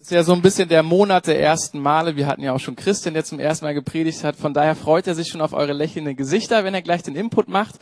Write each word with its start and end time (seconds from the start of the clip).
ist 0.00 0.10
ja 0.10 0.22
so 0.22 0.32
ein 0.32 0.40
bisschen 0.40 0.68
der 0.68 0.82
Monat 0.82 1.26
der 1.26 1.38
ersten 1.38 1.78
Male. 1.78 2.16
Wir 2.16 2.26
hatten 2.26 2.42
ja 2.42 2.54
auch 2.54 2.60
schon 2.60 2.74
Christian, 2.74 3.12
der 3.12 3.24
zum 3.24 3.38
ersten 3.38 3.66
Mal 3.66 3.74
gepredigt 3.74 4.24
hat. 4.24 4.34
Von 4.34 4.54
daher 4.54 4.74
freut 4.74 5.06
er 5.06 5.14
sich 5.14 5.28
schon 5.28 5.42
auf 5.42 5.52
eure 5.52 5.74
lächelnden 5.74 6.16
Gesichter, 6.16 6.64
wenn 6.64 6.72
er 6.72 6.80
gleich 6.80 7.02
den 7.02 7.14
Input 7.14 7.48
macht. 7.48 7.74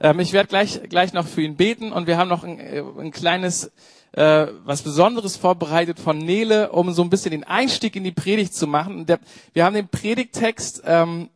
Ähm, 0.00 0.18
ich 0.18 0.32
werde 0.32 0.48
gleich, 0.48 0.80
gleich 0.88 1.12
noch 1.12 1.28
für 1.28 1.42
ihn 1.42 1.54
beten 1.54 1.92
und 1.92 2.08
wir 2.08 2.18
haben 2.18 2.28
noch 2.28 2.42
ein, 2.42 2.58
äh, 2.58 2.82
ein 2.98 3.12
kleines, 3.12 3.70
äh, 4.12 4.48
was 4.64 4.82
Besonderes 4.82 5.36
vorbereitet 5.36 6.00
von 6.00 6.18
Nele, 6.18 6.72
um 6.72 6.92
so 6.92 7.02
ein 7.02 7.10
bisschen 7.10 7.30
den 7.30 7.44
Einstieg 7.44 7.94
in 7.94 8.02
die 8.02 8.10
Predigt 8.10 8.52
zu 8.52 8.66
machen. 8.66 9.06
Der, 9.06 9.20
wir 9.52 9.64
haben 9.64 9.74
den 9.74 9.88
Predigttext 9.88 10.82
ähm, 10.84 11.28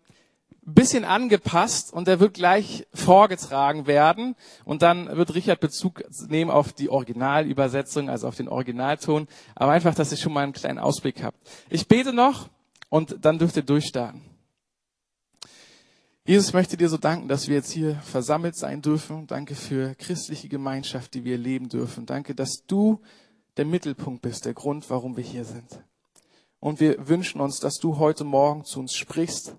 bisschen 0.66 1.04
angepasst 1.04 1.92
und 1.92 2.08
der 2.08 2.20
wird 2.20 2.34
gleich 2.34 2.86
vorgetragen 2.94 3.86
werden 3.86 4.34
und 4.64 4.82
dann 4.82 5.14
wird 5.16 5.34
Richard 5.34 5.60
Bezug 5.60 6.02
nehmen 6.28 6.50
auf 6.50 6.72
die 6.72 6.88
Originalübersetzung, 6.88 8.08
also 8.08 8.26
auf 8.26 8.36
den 8.36 8.48
Originalton, 8.48 9.28
aber 9.54 9.72
einfach, 9.72 9.94
dass 9.94 10.10
ihr 10.10 10.18
schon 10.18 10.32
mal 10.32 10.42
einen 10.42 10.52
kleinen 10.52 10.78
Ausblick 10.78 11.22
habt. 11.22 11.38
Ich 11.68 11.86
bete 11.86 12.12
noch 12.12 12.48
und 12.88 13.16
dann 13.20 13.38
dürft 13.38 13.56
ihr 13.56 13.62
durchstarten. 13.62 14.22
Jesus, 16.26 16.54
möchte 16.54 16.78
dir 16.78 16.88
so 16.88 16.96
danken, 16.96 17.28
dass 17.28 17.48
wir 17.48 17.56
jetzt 17.56 17.70
hier 17.70 17.96
versammelt 17.96 18.56
sein 18.56 18.80
dürfen. 18.80 19.26
Danke 19.26 19.54
für 19.54 19.94
christliche 19.94 20.48
Gemeinschaft, 20.48 21.12
die 21.12 21.24
wir 21.24 21.36
leben 21.36 21.68
dürfen. 21.68 22.06
Danke, 22.06 22.34
dass 22.34 22.64
du 22.66 23.02
der 23.58 23.66
Mittelpunkt 23.66 24.22
bist, 24.22 24.46
der 24.46 24.54
Grund, 24.54 24.88
warum 24.88 25.18
wir 25.18 25.24
hier 25.24 25.44
sind. 25.44 25.84
Und 26.60 26.80
wir 26.80 27.08
wünschen 27.08 27.42
uns, 27.42 27.60
dass 27.60 27.76
du 27.76 27.98
heute 27.98 28.24
Morgen 28.24 28.64
zu 28.64 28.80
uns 28.80 28.94
sprichst, 28.94 29.54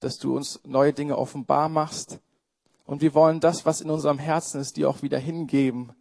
dass 0.00 0.18
du 0.18 0.36
uns 0.36 0.60
neue 0.64 0.92
Dinge 0.92 1.18
offenbar 1.18 1.68
machst. 1.68 2.20
Und 2.86 3.02
wir 3.02 3.14
wollen 3.14 3.40
das, 3.40 3.66
was 3.66 3.80
in 3.80 3.90
unserem 3.90 4.18
Herzen 4.18 4.60
ist, 4.60 4.76
dir 4.76 4.88
auch 4.88 5.02
wieder 5.02 5.18
hingeben 5.18 5.92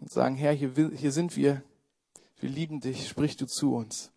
und 0.00 0.10
sagen, 0.10 0.36
Herr, 0.36 0.52
hier, 0.52 0.72
hier 0.94 1.12
sind 1.12 1.36
wir, 1.36 1.62
wir 2.38 2.48
lieben 2.48 2.80
dich, 2.80 3.08
sprich 3.08 3.36
du 3.36 3.46
zu 3.46 3.74
uns. 3.74 4.10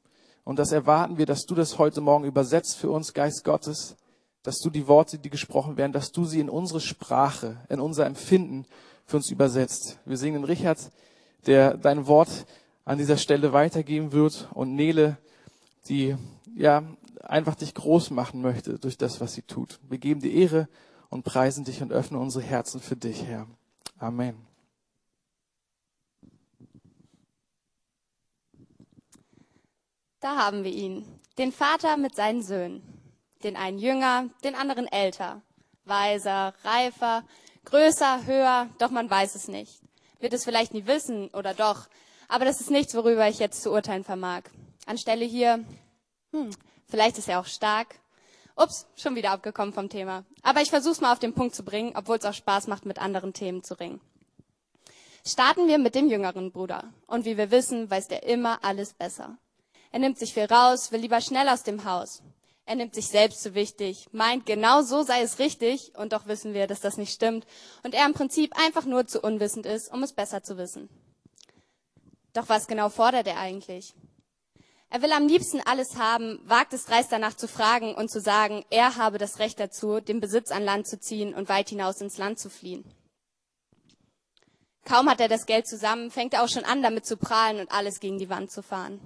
Und 0.44 0.60
das 0.60 0.72
erwarten 0.72 1.18
wir, 1.18 1.26
dass 1.26 1.46
du 1.46 1.56
das 1.56 1.80
heute 1.80 2.02
Morgen 2.02 2.26
übersetzt 2.26 2.78
für 2.78 2.92
uns, 2.92 3.14
Geist 3.14 3.44
Gottes, 3.44 3.96
dass 4.44 4.60
du 4.60 4.70
die 4.70 4.88
Worte, 4.88 5.18
die 5.18 5.32
gesprochen 5.32 5.76
werden, 5.78 5.92
dass 5.92 6.12
du 6.12 6.24
sie 6.24 6.40
in 6.40 6.50
unsere 6.50 6.80
Sprache, 6.80 7.58
in 7.68 7.80
unser 7.80 8.06
Empfinden 8.06 8.66
für 9.06 9.18
uns 9.18 9.32
übersetzt. 9.32 9.98
Wir 10.06 10.18
singen 10.18 10.44
Richard, 10.44 10.92
der 11.48 11.78
dein 11.78 12.06
Wort 12.06 12.46
an 12.86 13.00
dieser 13.00 13.18
Stelle 13.18 13.54
weitergeben 13.54 14.12
wird 14.12 14.48
und 14.54 14.76
Nele, 14.76 15.18
die 15.90 16.16
ja 16.56 16.84
einfach 17.22 17.56
dich 17.56 17.74
groß 17.74 18.12
machen 18.12 18.42
möchte 18.42 18.80
durch 18.80 18.98
das, 18.98 19.22
was 19.22 19.34
sie 19.34 19.42
tut. 19.42 19.80
Wir 19.90 19.98
geben 19.98 20.22
dir 20.22 20.32
Ehre 20.32 20.68
und 21.10 21.24
preisen 21.24 21.66
dich 21.66 21.82
und 21.82 21.92
öffnen 21.92 22.20
unsere 22.20 22.44
Herzen 22.44 22.80
für 22.80 22.96
dich, 22.96 23.24
Herr. 23.24 23.48
Amen. 24.00 24.36
Da 30.20 30.38
haben 30.38 30.64
wir 30.64 30.72
ihn, 30.72 31.06
den 31.38 31.52
Vater 31.52 31.98
mit 31.98 32.16
seinen 32.16 32.42
Söhnen. 32.42 32.82
Den 33.44 33.56
einen 33.56 33.78
jünger, 33.78 34.30
den 34.44 34.56
anderen 34.56 34.88
älter, 34.88 35.44
weiser, 35.84 36.54
reifer, 36.64 37.24
größer, 37.66 38.26
höher, 38.26 38.70
doch 38.80 38.90
man 38.90 39.10
weiß 39.10 39.36
es 39.36 39.48
nicht. 39.48 39.82
Wird 40.20 40.34
es 40.34 40.44
vielleicht 40.44 40.74
nie 40.74 40.88
wissen 40.88 41.30
oder 41.30 41.54
doch, 41.54 41.88
aber 42.28 42.46
das 42.46 42.60
ist 42.60 42.72
nichts, 42.72 42.96
worüber 42.96 43.28
ich 43.28 43.38
jetzt 43.38 43.62
zu 43.62 43.72
urteilen 43.72 44.04
vermag. 44.04 44.44
Anstelle 44.88 45.26
hier, 45.26 45.64
hm, 46.32 46.50
Vielleicht 46.88 47.18
ist 47.18 47.28
er 47.28 47.40
auch 47.40 47.46
stark. 47.46 48.00
Ups, 48.56 48.86
schon 48.96 49.16
wieder 49.16 49.32
abgekommen 49.32 49.74
vom 49.74 49.90
Thema. 49.90 50.24
Aber 50.42 50.62
ich 50.62 50.70
versuche 50.70 50.94
es 50.94 51.02
mal 51.02 51.12
auf 51.12 51.20
den 51.20 51.34
Punkt 51.34 51.56
zu 51.56 51.64
bringen, 51.64 51.94
obwohl 51.96 52.18
es 52.18 52.26
auch 52.26 52.34
Spaß 52.34 52.68
macht, 52.68 52.86
mit 52.86 53.00
anderen 53.00 53.34
Themen 53.34 53.64
zu 53.64 53.80
ringen. 53.80 54.00
Starten 55.28 55.68
wir 55.68 55.78
mit 55.78 55.96
dem 55.96 56.08
jüngeren 56.08 56.52
Bruder. 56.52 56.86
Und 57.08 57.26
wie 57.26 57.38
wir 57.38 57.52
wissen, 57.52 57.90
weiß 57.90 58.08
der 58.08 58.24
immer 58.24 58.64
alles 58.64 58.94
besser. 58.94 59.38
Er 59.92 60.00
nimmt 60.00 60.20
sich 60.20 60.34
viel 60.34 60.46
raus, 60.46 60.92
will 60.92 61.00
lieber 61.00 61.20
schnell 61.20 61.50
aus 61.50 61.64
dem 61.64 61.84
Haus. 61.84 62.22
Er 62.66 62.76
nimmt 62.76 62.96
sich 62.96 63.08
selbst 63.08 63.44
zu 63.44 63.54
wichtig, 63.54 64.08
meint, 64.12 64.46
genau 64.46 64.82
so 64.82 65.04
sei 65.04 65.22
es 65.22 65.38
richtig, 65.38 65.94
und 65.98 66.14
doch 66.14 66.26
wissen 66.26 66.54
wir, 66.56 66.66
dass 66.66 66.80
das 66.80 66.98
nicht 66.98 67.14
stimmt, 67.14 67.46
und 67.84 67.94
er 67.94 68.06
im 68.06 68.14
Prinzip 68.14 68.58
einfach 68.60 68.86
nur 68.86 69.06
zu 69.06 69.22
unwissend 69.22 69.68
ist, 69.68 69.94
um 69.94 70.02
es 70.02 70.14
besser 70.14 70.42
zu 70.42 70.58
wissen. 70.58 70.90
Doch 72.34 72.50
was 72.50 72.68
genau 72.68 72.90
fordert 72.90 73.28
er 73.28 73.38
eigentlich? 73.38 73.94
Er 74.90 75.02
will 75.02 75.12
am 75.12 75.28
liebsten 75.28 75.62
alles 75.62 75.98
haben, 75.98 76.40
wagt 76.46 76.74
es 76.74 76.86
dreist 76.86 77.12
danach 77.12 77.34
zu 77.34 77.48
fragen 77.48 77.96
und 77.96 78.10
zu 78.10 78.22
sagen, 78.22 78.64
er 78.70 78.96
habe 78.96 79.18
das 79.18 79.40
Recht 79.40 79.60
dazu, 79.60 80.00
den 80.00 80.20
Besitz 80.22 80.52
an 80.52 80.64
Land 80.64 80.88
zu 80.88 81.00
ziehen 81.00 81.34
und 81.34 81.50
weit 81.50 81.70
hinaus 81.70 82.02
ins 82.02 82.18
Land 82.18 82.40
zu 82.40 82.50
fliehen. 82.50 82.86
Kaum 84.86 85.10
hat 85.10 85.20
er 85.20 85.28
das 85.28 85.48
Geld 85.48 85.68
zusammen, 85.68 86.12
fängt 86.12 86.34
er 86.34 86.44
auch 86.44 86.50
schon 86.50 86.64
an, 86.64 86.84
damit 86.84 87.06
zu 87.06 87.18
prahlen 87.18 87.60
und 87.60 87.72
alles 87.72 88.00
gegen 88.00 88.20
die 88.20 88.30
Wand 88.30 88.52
zu 88.52 88.62
fahren. 88.62 89.00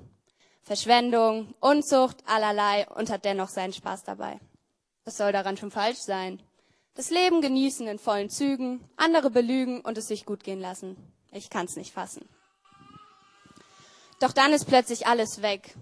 Verschwendung, 0.61 1.55
Unzucht, 1.61 2.17
allerlei 2.27 2.87
und 2.89 3.09
hat 3.09 3.25
dennoch 3.25 3.49
seinen 3.49 3.73
Spaß 3.73 4.03
dabei. 4.03 4.39
Was 5.05 5.17
soll 5.17 5.31
daran 5.31 5.57
schon 5.57 5.71
falsch 5.71 5.99
sein? 5.99 6.39
Das 6.93 7.09
Leben 7.09 7.41
genießen 7.41 7.87
in 7.87 7.97
vollen 7.97 8.29
Zügen, 8.29 8.83
andere 8.97 9.31
belügen 9.31 9.79
und 9.81 9.97
es 9.97 10.09
sich 10.09 10.25
gut 10.25 10.43
gehen 10.43 10.59
lassen. 10.59 10.97
Ich 11.31 11.49
kann's 11.49 11.77
nicht 11.77 11.93
fassen. 11.93 12.27
Doch 14.19 14.33
dann 14.33 14.53
ist 14.53 14.65
plötzlich 14.65 15.07
alles 15.07 15.41
weg. 15.41 15.75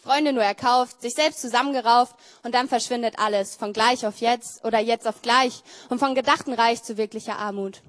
Freunde 0.00 0.32
nur 0.32 0.42
erkauft, 0.42 1.00
sich 1.00 1.14
selbst 1.14 1.40
zusammengerauft 1.40 2.16
und 2.42 2.54
dann 2.54 2.68
verschwindet 2.68 3.18
alles, 3.18 3.56
von 3.56 3.72
gleich 3.72 4.06
auf 4.06 4.18
jetzt 4.18 4.64
oder 4.64 4.78
jetzt 4.78 5.06
auf 5.06 5.22
gleich 5.22 5.62
und 5.90 5.98
von 5.98 6.14
gedachten 6.14 6.52
Reich 6.52 6.82
zu 6.82 6.96
wirklicher 6.96 7.38
Armut. 7.38 7.82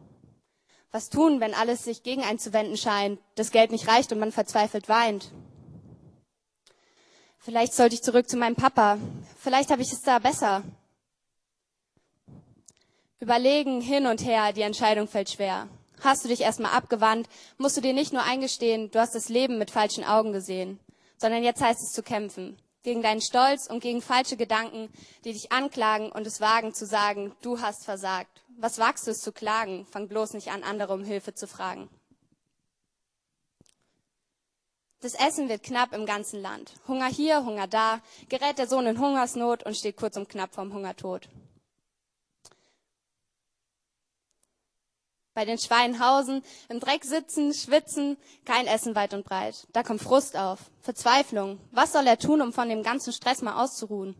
Was 0.91 1.09
tun, 1.09 1.39
wenn 1.39 1.53
alles 1.53 1.83
sich 1.83 2.01
gegen 2.01 2.23
einen 2.23 2.39
zu 2.39 2.51
wenden 2.51 2.77
scheint, 2.77 3.19
das 3.35 3.51
Geld 3.51 3.71
nicht 3.71 3.87
reicht 3.87 4.11
und 4.11 4.19
man 4.19 4.31
verzweifelt 4.31 4.89
weint? 4.89 5.31
Vielleicht 7.37 7.73
sollte 7.73 7.95
ich 7.95 8.01
zurück 8.01 8.27
zu 8.27 8.37
meinem 8.37 8.55
Papa. 8.55 8.97
Vielleicht 9.39 9.71
habe 9.71 9.81
ich 9.81 9.93
es 9.93 10.01
da 10.01 10.19
besser. 10.19 10.63
Überlegen 13.19 13.81
hin 13.81 14.07
und 14.07 14.25
her, 14.25 14.51
die 14.51 14.61
Entscheidung 14.61 15.07
fällt 15.07 15.29
schwer 15.29 15.67
hast 16.01 16.23
du 16.23 16.27
dich 16.27 16.41
erstmal 16.41 16.73
abgewandt, 16.73 17.27
musst 17.57 17.77
du 17.77 17.81
dir 17.81 17.93
nicht 17.93 18.13
nur 18.13 18.23
eingestehen, 18.23 18.91
du 18.91 18.99
hast 18.99 19.15
das 19.15 19.29
Leben 19.29 19.57
mit 19.57 19.71
falschen 19.71 20.03
Augen 20.03 20.33
gesehen, 20.33 20.79
sondern 21.17 21.43
jetzt 21.43 21.61
heißt 21.61 21.81
es 21.81 21.91
zu 21.91 22.03
kämpfen. 22.03 22.57
Gegen 22.83 23.01
deinen 23.01 23.21
Stolz 23.21 23.67
und 23.67 23.81
gegen 23.81 24.01
falsche 24.01 24.37
Gedanken, 24.37 24.89
die 25.25 25.33
dich 25.33 25.51
anklagen 25.51 26.11
und 26.11 26.25
es 26.25 26.39
wagen 26.39 26.73
zu 26.73 26.85
sagen, 26.85 27.35
du 27.41 27.59
hast 27.59 27.83
versagt. 27.83 28.43
Was 28.57 28.79
wagst 28.79 29.05
du 29.05 29.11
es 29.11 29.19
zu 29.19 29.31
klagen? 29.31 29.85
Fang 29.85 30.07
bloß 30.07 30.33
nicht 30.33 30.51
an, 30.51 30.63
andere 30.63 30.93
um 30.93 31.03
Hilfe 31.03 31.33
zu 31.33 31.47
fragen. 31.47 31.89
Das 35.01 35.13
Essen 35.13 35.47
wird 35.47 35.63
knapp 35.63 35.93
im 35.93 36.05
ganzen 36.05 36.41
Land. 36.41 36.73
Hunger 36.87 37.07
hier, 37.07 37.45
Hunger 37.45 37.67
da, 37.67 38.01
gerät 38.27 38.57
der 38.57 38.67
Sohn 38.67 38.85
in 38.85 38.99
Hungersnot 38.99 39.63
und 39.63 39.77
steht 39.77 39.95
kurz 39.95 40.17
und 40.17 40.27
knapp 40.27 40.53
vom 40.53 40.73
Hungertod. 40.73 41.29
Bei 45.33 45.45
den 45.45 45.57
Schweinen 45.57 45.99
hausen, 45.99 46.43
im 46.69 46.79
Dreck 46.79 47.05
sitzen, 47.05 47.53
schwitzen, 47.53 48.17
kein 48.45 48.67
Essen 48.67 48.95
weit 48.95 49.13
und 49.13 49.25
breit. 49.25 49.67
Da 49.73 49.83
kommt 49.83 50.01
Frust 50.01 50.35
auf, 50.35 50.59
Verzweiflung. 50.81 51.59
Was 51.71 51.93
soll 51.93 52.07
er 52.07 52.17
tun, 52.17 52.41
um 52.41 52.53
von 52.53 52.69
dem 52.69 52.83
ganzen 52.83 53.13
Stress 53.13 53.41
mal 53.41 53.61
auszuruhen? 53.63 54.15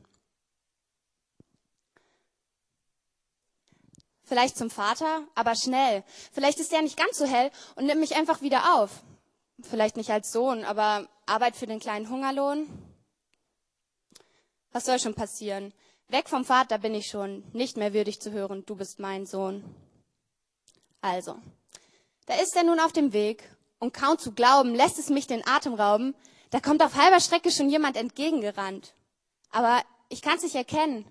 Vielleicht 4.24 4.58
zum 4.58 4.70
Vater, 4.70 5.24
aber 5.34 5.56
schnell. 5.56 6.04
Vielleicht 6.32 6.60
ist 6.60 6.72
er 6.72 6.84
nicht 6.84 6.98
ganz 6.98 7.18
so 7.18 7.26
hell 7.26 7.50
und 7.76 7.88
nimmt 7.88 8.00
mich 8.00 8.16
einfach 8.16 8.42
wieder 8.42 8.76
auf. 8.76 8.92
Vielleicht 9.64 9.98
nicht 9.98 10.12
als 10.12 10.32
Sohn, 10.32 10.64
aber 10.64 11.10
Arbeit 11.26 11.56
für 11.56 11.66
den 11.66 11.80
kleinen 11.80 12.10
Hungerlohn. 12.10 12.68
Was 14.72 14.86
soll 14.86 15.00
schon 15.00 15.16
passieren? 15.16 15.74
Weg 16.10 16.30
vom 16.30 16.46
Vater 16.46 16.78
bin 16.78 16.94
ich 16.94 17.08
schon, 17.08 17.44
nicht 17.54 17.76
mehr 17.76 17.94
würdig 17.94 18.22
zu 18.22 18.32
hören, 18.32 18.64
du 18.68 18.76
bist 18.76 19.00
mein 19.00 19.26
Sohn. 19.26 19.64
Also, 21.02 21.38
da 22.26 22.36
ist 22.36 22.56
er 22.56 22.64
nun 22.64 22.80
auf 22.80 22.92
dem 22.92 23.14
Weg 23.14 23.44
und 23.80 23.94
kaum 23.94 24.18
zu 24.18 24.34
glauben, 24.34 24.76
lässt 24.76 25.00
es 25.00 25.10
mich 25.10 25.28
den 25.28 25.48
Atem 25.48 25.74
rauben. 25.74 26.16
Da 26.52 26.60
kommt 26.60 26.84
auf 26.84 26.96
halber 26.96 27.20
Strecke 27.20 27.52
schon 27.52 27.70
jemand 27.70 27.96
entgegengerannt. 27.96 28.94
Aber 29.52 29.82
ich 30.10 30.22
kann's 30.22 30.44
nicht 30.44 30.56
erkennen. 30.56 31.06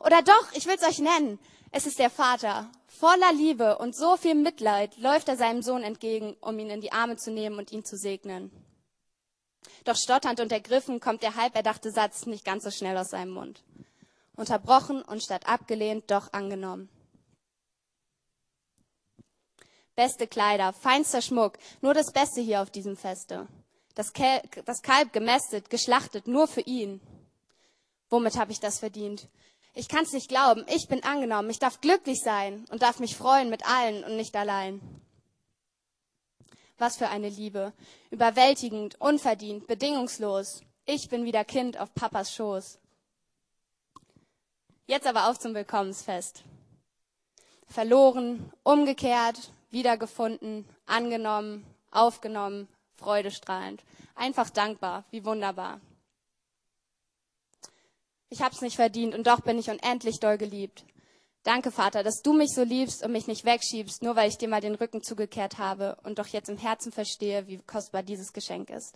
Oder 0.00 0.22
doch, 0.22 0.52
ich 0.52 0.66
will's 0.66 0.82
euch 0.82 0.98
nennen. 0.98 1.38
Es 1.70 1.86
ist 1.86 1.98
der 1.98 2.10
Vater. 2.10 2.70
Voller 2.86 3.32
Liebe 3.32 3.78
und 3.78 3.94
so 3.94 4.16
viel 4.16 4.34
Mitleid 4.34 4.96
läuft 4.96 5.28
er 5.28 5.36
seinem 5.36 5.62
Sohn 5.62 5.82
entgegen, 5.82 6.36
um 6.40 6.58
ihn 6.58 6.70
in 6.70 6.80
die 6.80 6.92
Arme 6.92 7.16
zu 7.16 7.30
nehmen 7.30 7.58
und 7.58 7.70
ihn 7.70 7.84
zu 7.84 7.96
segnen. 7.96 8.50
Doch 9.84 9.96
stotternd 9.96 10.40
und 10.40 10.50
ergriffen 10.50 10.98
kommt 10.98 11.22
der 11.22 11.36
halb 11.36 11.54
erdachte 11.54 11.90
Satz 11.90 12.26
nicht 12.26 12.44
ganz 12.44 12.64
so 12.64 12.70
schnell 12.70 12.96
aus 12.96 13.10
seinem 13.10 13.32
Mund. 13.32 13.62
Unterbrochen 14.34 15.02
und 15.02 15.22
statt 15.22 15.46
abgelehnt 15.46 16.10
doch 16.10 16.32
angenommen. 16.32 16.88
Beste 19.98 20.28
Kleider, 20.28 20.72
feinster 20.72 21.20
Schmuck, 21.20 21.58
nur 21.80 21.92
das 21.92 22.12
Beste 22.12 22.40
hier 22.40 22.62
auf 22.62 22.70
diesem 22.70 22.96
Feste. 22.96 23.48
Das, 23.96 24.12
Kel 24.12 24.40
das 24.64 24.80
Kalb 24.80 25.12
gemästet, 25.12 25.70
geschlachtet, 25.70 26.28
nur 26.28 26.46
für 26.46 26.60
ihn. 26.60 27.00
Womit 28.08 28.38
habe 28.38 28.52
ich 28.52 28.60
das 28.60 28.78
verdient? 28.78 29.26
Ich 29.74 29.88
kann's 29.88 30.12
nicht 30.12 30.28
glauben, 30.28 30.64
ich 30.68 30.86
bin 30.86 31.02
angenommen, 31.02 31.50
ich 31.50 31.58
darf 31.58 31.80
glücklich 31.80 32.20
sein 32.22 32.64
und 32.70 32.82
darf 32.82 33.00
mich 33.00 33.16
freuen 33.16 33.50
mit 33.50 33.68
allen 33.68 34.04
und 34.04 34.14
nicht 34.14 34.36
allein. 34.36 34.80
Was 36.76 36.96
für 36.96 37.08
eine 37.08 37.28
Liebe. 37.28 37.72
Überwältigend, 38.12 39.00
unverdient, 39.00 39.66
bedingungslos. 39.66 40.60
Ich 40.86 41.08
bin 41.08 41.24
wieder 41.24 41.44
Kind 41.44 41.76
auf 41.76 41.92
Papas 41.92 42.32
Schoß. 42.36 42.78
Jetzt 44.86 45.08
aber 45.08 45.28
auf 45.28 45.40
zum 45.40 45.54
Willkommensfest. 45.54 46.44
Verloren, 47.66 48.52
umgekehrt, 48.62 49.50
wiedergefunden, 49.70 50.64
angenommen, 50.86 51.64
aufgenommen, 51.90 52.68
freudestrahlend. 52.96 53.82
Einfach 54.14 54.50
dankbar, 54.50 55.04
wie 55.10 55.24
wunderbar. 55.24 55.80
Ich 58.30 58.42
hab's 58.42 58.60
nicht 58.60 58.76
verdient 58.76 59.14
und 59.14 59.26
doch 59.26 59.40
bin 59.40 59.58
ich 59.58 59.70
unendlich 59.70 60.20
doll 60.20 60.36
geliebt. 60.36 60.84
Danke, 61.44 61.70
Vater, 61.70 62.02
dass 62.02 62.20
du 62.20 62.34
mich 62.34 62.50
so 62.54 62.62
liebst 62.62 63.02
und 63.02 63.12
mich 63.12 63.26
nicht 63.26 63.44
wegschiebst, 63.44 64.02
nur 64.02 64.16
weil 64.16 64.28
ich 64.28 64.36
dir 64.36 64.48
mal 64.48 64.60
den 64.60 64.74
Rücken 64.74 65.02
zugekehrt 65.02 65.56
habe 65.56 65.96
und 66.02 66.18
doch 66.18 66.26
jetzt 66.26 66.50
im 66.50 66.58
Herzen 66.58 66.92
verstehe, 66.92 67.46
wie 67.46 67.58
kostbar 67.58 68.02
dieses 68.02 68.32
Geschenk 68.32 68.68
ist. 68.68 68.94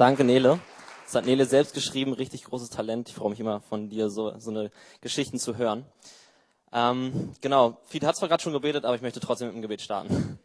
Danke, 0.00 0.24
Nele. 0.24 0.58
Das 1.04 1.14
hat 1.14 1.26
Nele 1.26 1.44
selbst 1.44 1.74
geschrieben, 1.74 2.14
richtig 2.14 2.44
großes 2.44 2.70
Talent. 2.70 3.10
Ich 3.10 3.14
freue 3.14 3.28
mich 3.28 3.38
immer 3.38 3.60
von 3.60 3.90
dir, 3.90 4.08
so, 4.08 4.32
so 4.38 4.50
eine 4.50 4.70
Geschichten 5.02 5.38
zu 5.38 5.58
hören. 5.58 5.84
Ähm, 6.72 7.34
genau, 7.42 7.76
Fied 7.84 8.04
hat 8.04 8.16
zwar 8.16 8.30
gerade 8.30 8.42
schon 8.42 8.54
gebetet, 8.54 8.86
aber 8.86 8.94
ich 8.94 9.02
möchte 9.02 9.20
trotzdem 9.20 9.48
mit 9.48 9.56
dem 9.56 9.60
Gebet 9.60 9.82
starten. 9.82 10.38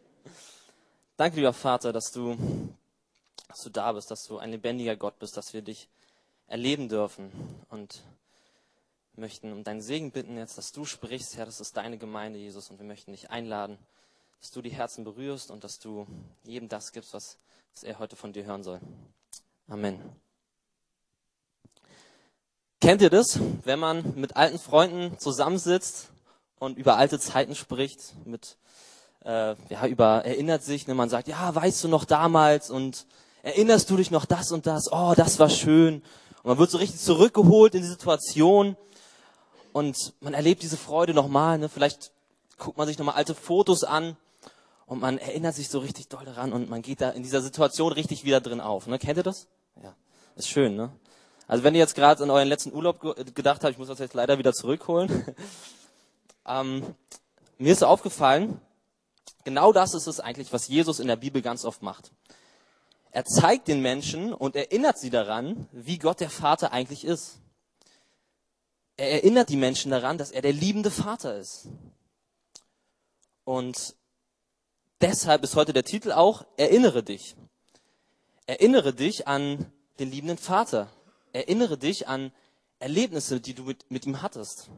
Danke, 1.16 1.36
lieber 1.36 1.54
Vater, 1.54 1.94
dass 1.94 2.12
du, 2.12 2.36
dass 3.48 3.62
du 3.62 3.70
da 3.70 3.92
bist, 3.92 4.10
dass 4.10 4.24
du 4.24 4.36
ein 4.36 4.50
lebendiger 4.50 4.94
Gott 4.94 5.18
bist, 5.18 5.38
dass 5.38 5.54
wir 5.54 5.62
dich 5.62 5.88
erleben 6.48 6.90
dürfen 6.90 7.32
und 7.70 8.02
möchten 9.14 9.52
um 9.52 9.64
deinen 9.64 9.80
Segen 9.80 10.10
bitten 10.10 10.36
jetzt, 10.36 10.58
dass 10.58 10.72
du 10.72 10.84
sprichst, 10.84 11.38
Herr, 11.38 11.46
das 11.46 11.60
ist 11.60 11.78
deine 11.78 11.96
Gemeinde, 11.96 12.38
Jesus, 12.38 12.68
und 12.68 12.78
wir 12.78 12.86
möchten 12.86 13.12
dich 13.12 13.30
einladen, 13.30 13.78
dass 14.38 14.50
du 14.50 14.60
die 14.60 14.68
Herzen 14.68 15.02
berührst 15.02 15.50
und 15.50 15.64
dass 15.64 15.78
du 15.78 16.06
jedem 16.44 16.68
das 16.68 16.92
gibst, 16.92 17.14
was, 17.14 17.38
was 17.72 17.84
er 17.84 17.98
heute 17.98 18.16
von 18.16 18.34
dir 18.34 18.44
hören 18.44 18.62
soll. 18.62 18.82
Amen. 19.68 20.00
Kennt 22.80 23.02
ihr 23.02 23.10
das, 23.10 23.40
wenn 23.64 23.80
man 23.80 24.14
mit 24.14 24.36
alten 24.36 24.60
Freunden 24.60 25.18
zusammensitzt 25.18 26.08
und 26.60 26.78
über 26.78 26.96
alte 26.96 27.18
Zeiten 27.18 27.56
spricht, 27.56 28.14
mit 28.24 28.58
äh, 29.24 29.56
ja 29.68 29.86
über 29.88 30.24
erinnert 30.24 30.62
sich, 30.62 30.86
ne, 30.86 30.94
man 30.94 31.08
sagt, 31.08 31.26
ja, 31.26 31.52
weißt 31.52 31.82
du 31.82 31.88
noch 31.88 32.04
damals 32.04 32.70
und 32.70 33.06
erinnerst 33.42 33.90
du 33.90 33.96
dich 33.96 34.12
noch 34.12 34.24
das 34.24 34.52
und 34.52 34.66
das? 34.66 34.92
Oh, 34.92 35.14
das 35.16 35.40
war 35.40 35.50
schön. 35.50 35.96
Und 36.42 36.50
man 36.50 36.58
wird 36.58 36.70
so 36.70 36.78
richtig 36.78 37.00
zurückgeholt 37.00 37.74
in 37.74 37.82
die 37.82 37.88
Situation 37.88 38.76
und 39.72 40.14
man 40.20 40.34
erlebt 40.34 40.62
diese 40.62 40.76
Freude 40.76 41.12
nochmal. 41.12 41.58
Ne? 41.58 41.68
Vielleicht 41.68 42.12
guckt 42.56 42.78
man 42.78 42.86
sich 42.86 42.98
nochmal 42.98 43.16
alte 43.16 43.34
Fotos 43.34 43.82
an 43.82 44.16
und 44.86 45.00
man 45.00 45.18
erinnert 45.18 45.56
sich 45.56 45.68
so 45.68 45.80
richtig 45.80 46.08
doll 46.08 46.24
daran 46.24 46.52
und 46.52 46.70
man 46.70 46.82
geht 46.82 47.00
da 47.00 47.10
in 47.10 47.24
dieser 47.24 47.42
Situation 47.42 47.92
richtig 47.92 48.22
wieder 48.22 48.40
drin 48.40 48.60
auf. 48.60 48.86
Ne? 48.86 49.00
Kennt 49.00 49.16
ihr 49.16 49.24
das? 49.24 49.48
Ja, 49.82 49.94
ist 50.36 50.48
schön, 50.48 50.76
ne? 50.76 50.90
Also 51.48 51.62
wenn 51.62 51.74
ihr 51.74 51.80
jetzt 51.80 51.94
gerade 51.94 52.22
an 52.22 52.30
euren 52.30 52.48
letzten 52.48 52.72
Urlaub 52.72 53.00
ge 53.00 53.14
gedacht 53.34 53.62
habt, 53.62 53.72
ich 53.72 53.78
muss 53.78 53.88
das 53.88 53.98
jetzt 53.98 54.14
leider 54.14 54.38
wieder 54.38 54.52
zurückholen. 54.52 55.24
ähm, 56.46 56.94
mir 57.58 57.72
ist 57.72 57.84
aufgefallen, 57.84 58.60
genau 59.44 59.72
das 59.72 59.94
ist 59.94 60.06
es 60.06 60.20
eigentlich, 60.20 60.52
was 60.52 60.68
Jesus 60.68 60.98
in 60.98 61.06
der 61.06 61.16
Bibel 61.16 61.42
ganz 61.42 61.64
oft 61.64 61.82
macht. 61.82 62.10
Er 63.12 63.24
zeigt 63.24 63.68
den 63.68 63.80
Menschen 63.80 64.34
und 64.34 64.56
erinnert 64.56 64.98
sie 64.98 65.10
daran, 65.10 65.68
wie 65.72 65.98
Gott 65.98 66.20
der 66.20 66.30
Vater 66.30 66.72
eigentlich 66.72 67.04
ist. 67.04 67.38
Er 68.96 69.12
erinnert 69.12 69.48
die 69.48 69.56
Menschen 69.56 69.90
daran, 69.90 70.18
dass 70.18 70.30
er 70.30 70.42
der 70.42 70.52
liebende 70.52 70.90
Vater 70.90 71.36
ist. 71.38 71.68
Und 73.44 73.94
deshalb 75.00 75.44
ist 75.44 75.54
heute 75.54 75.72
der 75.72 75.84
Titel 75.84 76.12
auch 76.12 76.44
Erinnere 76.56 77.02
dich. 77.02 77.36
Erinnere 78.48 78.94
dich 78.94 79.26
an 79.26 79.72
den 79.98 80.10
liebenden 80.10 80.38
Vater. 80.38 80.88
Erinnere 81.32 81.76
dich 81.78 82.06
an 82.06 82.32
Erlebnisse, 82.78 83.40
die 83.40 83.54
du 83.54 83.64
mit, 83.64 83.90
mit 83.90 84.06
ihm 84.06 84.22
hattest. 84.22 84.70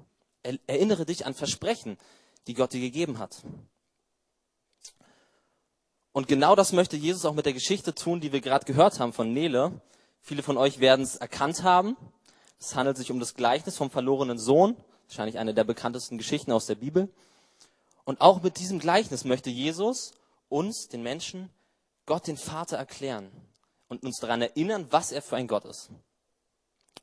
Er, 0.43 0.59
erinnere 0.67 1.05
dich 1.05 1.27
an 1.27 1.35
Versprechen, 1.35 1.99
die 2.47 2.55
Gott 2.55 2.73
dir 2.73 2.81
gegeben 2.81 3.19
hat. 3.19 3.43
Und 6.13 6.29
genau 6.29 6.57
das 6.57 6.73
möchte 6.73 6.97
Jesus 6.97 7.27
auch 7.27 7.35
mit 7.35 7.45
der 7.45 7.53
Geschichte 7.53 7.95
tun, 7.95 8.21
die 8.21 8.33
wir 8.33 8.41
gerade 8.41 8.65
gehört 8.65 9.01
haben 9.01 9.13
von 9.13 9.35
Nele. 9.35 9.83
Viele 10.23 10.43
von 10.43 10.57
euch 10.57 10.81
werden 10.81 11.03
es 11.03 11.17
erkannt 11.17 11.63
haben. 11.63 11.97
Es 12.59 12.75
handelt 12.75 12.97
sich 12.97 13.11
um 13.11 13.21
das 13.21 13.35
Gleichnis 13.35 13.77
vom 13.77 13.91
verlorenen 13.91 14.39
Sohn, 14.39 14.77
wahrscheinlich 15.09 15.39
eine 15.39 15.53
der 15.53 15.65
bekanntesten 15.65 16.17
Geschichten 16.17 16.53
aus 16.53 16.65
der 16.65 16.75
Bibel. 16.77 17.13
Und 18.05 18.23
auch 18.23 18.43
mit 18.43 18.59
diesem 18.59 18.79
Gleichnis 18.79 19.25
möchte 19.25 19.51
Jesus 19.51 20.13
uns, 20.49 20.89
den 20.89 21.03
Menschen, 21.03 21.51
Gott 22.07 22.27
den 22.27 22.39
Vater 22.39 22.79
erklären 22.79 23.31
und 23.89 24.03
uns 24.05 24.19
daran 24.19 24.43
erinnern, 24.43 24.87
was 24.91 25.13
er 25.13 25.23
für 25.23 25.37
ein 25.37 25.49
Gott 25.49 25.65
ist. 25.65 25.91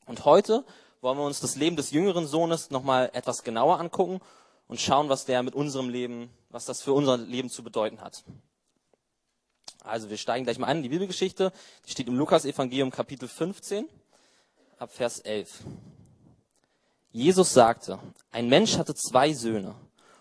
Und 0.06 0.26
heute 0.26 0.66
wollen 1.02 1.18
wir 1.18 1.26
uns 1.26 1.40
das 1.40 1.56
Leben 1.56 1.76
des 1.76 1.92
jüngeren 1.92 2.28
Sohnes 2.28 2.70
nochmal 2.70 3.10
etwas 3.14 3.44
genauer 3.44 3.80
angucken 3.80 4.22
und 4.68 4.80
schauen, 4.80 5.10
was 5.10 5.26
der 5.26 5.44
mit 5.44 5.56
unserem 5.56 5.90
Leben, 5.90 6.30
was 6.50 6.66
das 6.66 6.82
für 6.82 6.94
unser 6.94 7.18
Leben 7.18 7.50
zu 7.50 7.64
bedeuten 7.64 8.02
hat. 8.02 8.24
Also 9.84 10.10
wir 10.10 10.18
steigen 10.18 10.46
gleich 10.46 10.58
mal 10.58 10.68
ein 10.68 10.78
in 10.78 10.84
die 10.84 10.90
Bibelgeschichte. 10.90 11.52
Die 11.86 11.92
steht 11.92 12.08
im 12.08 12.18
Lukas-Evangelium 12.18 12.90
Kapitel 12.90 13.28
15 13.28 13.88
ab 14.78 14.92
Vers 14.92 15.20
11. 15.20 15.64
Jesus 17.12 17.54
sagte, 17.54 18.00
ein 18.32 18.50
Mensch 18.50 18.78
hatte 18.78 18.96
zwei 18.96 19.34
Söhne 19.34 19.76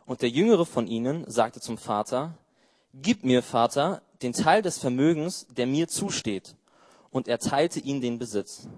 und 0.06 0.22
der 0.22 0.28
jüngere 0.28 0.66
von 0.66 0.86
ihnen 0.86 1.28
sagte 1.30 1.60
zum 1.60 1.78
Vater, 1.78 2.34
Gib 3.02 3.24
mir, 3.24 3.42
Vater, 3.42 4.02
den 4.22 4.32
Teil 4.32 4.62
des 4.62 4.78
Vermögens, 4.78 5.46
der 5.50 5.66
mir 5.66 5.88
zusteht. 5.88 6.54
Und 7.10 7.26
er 7.26 7.38
teilte 7.40 7.80
ihm 7.80 8.00
den 8.00 8.18
Besitz. 8.18 8.68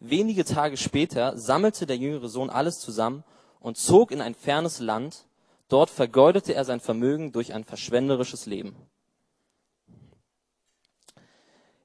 Wenige 0.00 0.44
Tage 0.44 0.76
später 0.76 1.36
sammelte 1.38 1.86
der 1.86 1.96
jüngere 1.96 2.28
Sohn 2.28 2.50
alles 2.50 2.78
zusammen 2.78 3.24
und 3.58 3.78
zog 3.78 4.10
in 4.10 4.20
ein 4.20 4.34
fernes 4.34 4.80
Land. 4.80 5.24
Dort 5.68 5.88
vergeudete 5.88 6.54
er 6.54 6.64
sein 6.64 6.80
Vermögen 6.80 7.32
durch 7.32 7.54
ein 7.54 7.64
verschwenderisches 7.64 8.46
Leben. 8.46 8.76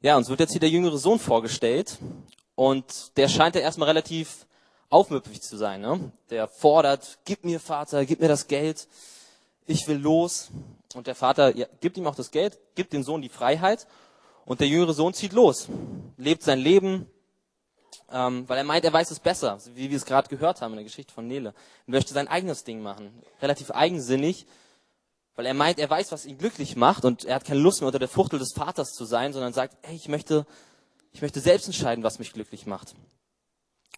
Ja, 0.02 0.18
uns 0.18 0.28
wird 0.28 0.42
jetzt 0.42 0.52
hier 0.52 0.60
der 0.60 0.70
jüngere 0.70 0.98
Sohn 0.98 1.18
vorgestellt. 1.18 1.98
Und 2.56 3.18
der 3.18 3.30
scheint 3.30 3.56
ja 3.56 3.62
erstmal 3.62 3.88
relativ 3.88 4.46
aufmüpfig 4.90 5.42
zu 5.42 5.58
sein. 5.58 5.80
Ne? 5.80 6.12
Der 6.30 6.48
fordert, 6.48 7.20
gib 7.24 7.46
mir 7.46 7.60
Vater, 7.60 8.06
gib 8.06 8.20
mir 8.20 8.28
das 8.28 8.48
Geld, 8.48 8.88
ich 9.66 9.88
will 9.88 9.98
los. 9.98 10.52
Und 10.94 11.08
der 11.08 11.16
Vater 11.16 11.56
ja, 11.56 11.66
gibt 11.82 11.98
ihm 11.98 12.08
auch 12.08 12.16
das 12.16 12.32
Geld, 12.32 12.60
gibt 12.76 12.94
dem 12.94 13.04
Sohn 13.04 13.22
die 13.22 13.30
Freiheit 13.30 13.88
und 14.46 14.60
der 14.60 14.68
jüngere 14.68 14.94
Sohn 14.94 15.14
zieht 15.14 15.34
los, 15.34 15.68
lebt 16.18 16.44
sein 16.44 16.60
Leben, 16.60 17.10
ähm, 18.12 18.48
weil 18.48 18.58
er 18.58 18.64
meint, 18.64 18.86
er 18.86 18.94
weiß 18.94 19.10
es 19.12 19.20
besser, 19.20 19.58
wie 19.74 19.90
wir 19.90 19.98
es 19.98 20.06
gerade 20.06 20.30
gehört 20.30 20.62
haben 20.62 20.74
in 20.74 20.78
der 20.78 20.84
Geschichte 20.84 21.14
von 21.14 21.28
Nele. 21.28 21.50
Er 21.88 21.92
möchte 21.92 22.14
sein 22.14 22.28
eigenes 22.28 22.64
Ding 22.64 22.82
machen, 22.82 23.24
relativ 23.42 23.72
eigensinnig, 23.72 24.46
weil 25.36 25.48
er 25.48 25.56
meint, 25.56 25.80
er 25.80 25.90
weiß, 25.90 26.12
was 26.12 26.26
ihn 26.26 26.38
glücklich 26.38 26.76
macht 26.76 27.06
und 27.06 27.26
er 27.26 27.36
hat 27.36 27.46
keine 27.46 27.60
Lust 27.60 27.82
mehr 27.82 27.88
unter 27.88 28.00
der 28.00 28.08
Fuchtel 28.08 28.38
des 28.38 28.54
Vaters 28.54 28.92
zu 28.92 29.06
sein, 29.06 29.34
sondern 29.34 29.54
sagt, 29.54 29.76
hey, 29.82 29.96
ich 29.96 30.08
möchte, 30.08 30.46
ich 31.12 31.22
möchte 31.22 31.40
selbst 31.40 31.66
entscheiden, 31.66 32.04
was 32.04 32.20
mich 32.20 32.34
glücklich 32.34 32.68
macht. 32.68 32.94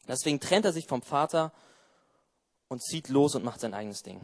Deswegen 0.07 0.39
trennt 0.39 0.65
er 0.65 0.71
sich 0.71 0.87
vom 0.87 1.01
Vater 1.01 1.51
und 2.67 2.81
zieht 2.81 3.09
los 3.09 3.35
und 3.35 3.43
macht 3.43 3.59
sein 3.59 3.73
eigenes 3.73 4.01
Ding. 4.01 4.21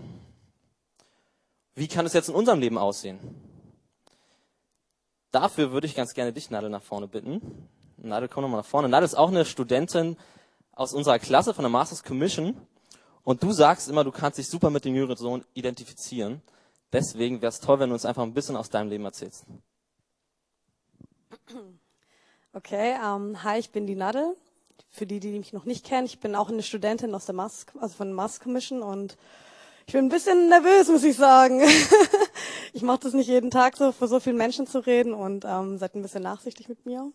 Wie 1.75 1.87
kann 1.87 2.05
es 2.05 2.13
jetzt 2.13 2.29
in 2.29 2.35
unserem 2.35 2.59
Leben 2.59 2.77
aussehen? 2.77 3.19
Dafür 5.31 5.71
würde 5.71 5.87
ich 5.87 5.95
ganz 5.95 6.13
gerne 6.13 6.33
dich, 6.33 6.49
Nadel, 6.49 6.69
nach 6.69 6.81
vorne 6.81 7.07
bitten. 7.07 7.69
Nadel, 7.97 8.27
komm 8.27 8.43
nochmal 8.43 8.59
nach 8.59 8.67
vorne. 8.67 8.89
Nadel 8.89 9.05
ist 9.05 9.15
auch 9.15 9.29
eine 9.29 9.45
Studentin 9.45 10.17
aus 10.73 10.93
unserer 10.93 11.19
Klasse 11.19 11.53
von 11.53 11.63
der 11.63 11.69
Masters 11.69 12.03
Commission. 12.03 12.55
Und 13.23 13.41
du 13.43 13.51
sagst 13.51 13.87
immer, 13.87 14.03
du 14.03 14.11
kannst 14.11 14.39
dich 14.39 14.47
super 14.47 14.69
mit 14.69 14.83
dem 14.83 14.95
jüngeren 14.95 15.17
Sohn 15.17 15.45
identifizieren. 15.53 16.41
Deswegen 16.91 17.41
wäre 17.41 17.51
es 17.51 17.59
toll, 17.59 17.79
wenn 17.79 17.89
du 17.89 17.93
uns 17.93 18.05
einfach 18.05 18.23
ein 18.23 18.33
bisschen 18.33 18.57
aus 18.57 18.69
deinem 18.69 18.89
Leben 18.89 19.05
erzählst. 19.05 19.45
Okay, 22.53 22.97
ähm, 23.01 23.43
hi, 23.43 23.59
ich 23.59 23.69
bin 23.69 23.87
die 23.87 23.95
Nadel. 23.95 24.35
Für 24.89 25.05
die, 25.05 25.21
die 25.21 25.39
mich 25.39 25.53
noch 25.53 25.63
nicht 25.63 25.85
kennen, 25.85 26.05
ich 26.05 26.19
bin 26.19 26.35
auch 26.35 26.49
eine 26.49 26.63
Studentin 26.63 27.15
aus 27.15 27.25
der 27.25 27.35
Mass, 27.35 27.65
also 27.79 27.95
von 27.95 28.07
der 28.07 28.15
Mass 28.15 28.41
Commission 28.41 28.81
und 28.81 29.17
ich 29.91 29.93
bin 29.93 30.05
ein 30.05 30.09
bisschen 30.09 30.47
nervös, 30.47 30.87
muss 30.87 31.03
ich 31.03 31.17
sagen. 31.17 31.61
ich 32.73 32.81
mache 32.81 32.99
das 32.99 33.11
nicht 33.11 33.27
jeden 33.27 33.51
Tag 33.51 33.75
so, 33.75 33.91
vor 33.91 34.07
so 34.07 34.21
vielen 34.21 34.37
Menschen 34.37 34.65
zu 34.65 34.79
reden 34.79 35.13
und 35.13 35.43
ähm, 35.43 35.77
seid 35.79 35.95
ein 35.95 36.01
bisschen 36.01 36.23
nachsichtig 36.23 36.69
mit 36.69 36.85
mir. 36.85 37.11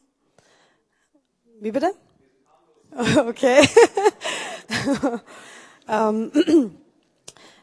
Wie 1.58 1.72
bitte? 1.72 1.90
Okay. 3.26 3.66
ähm, 5.88 6.30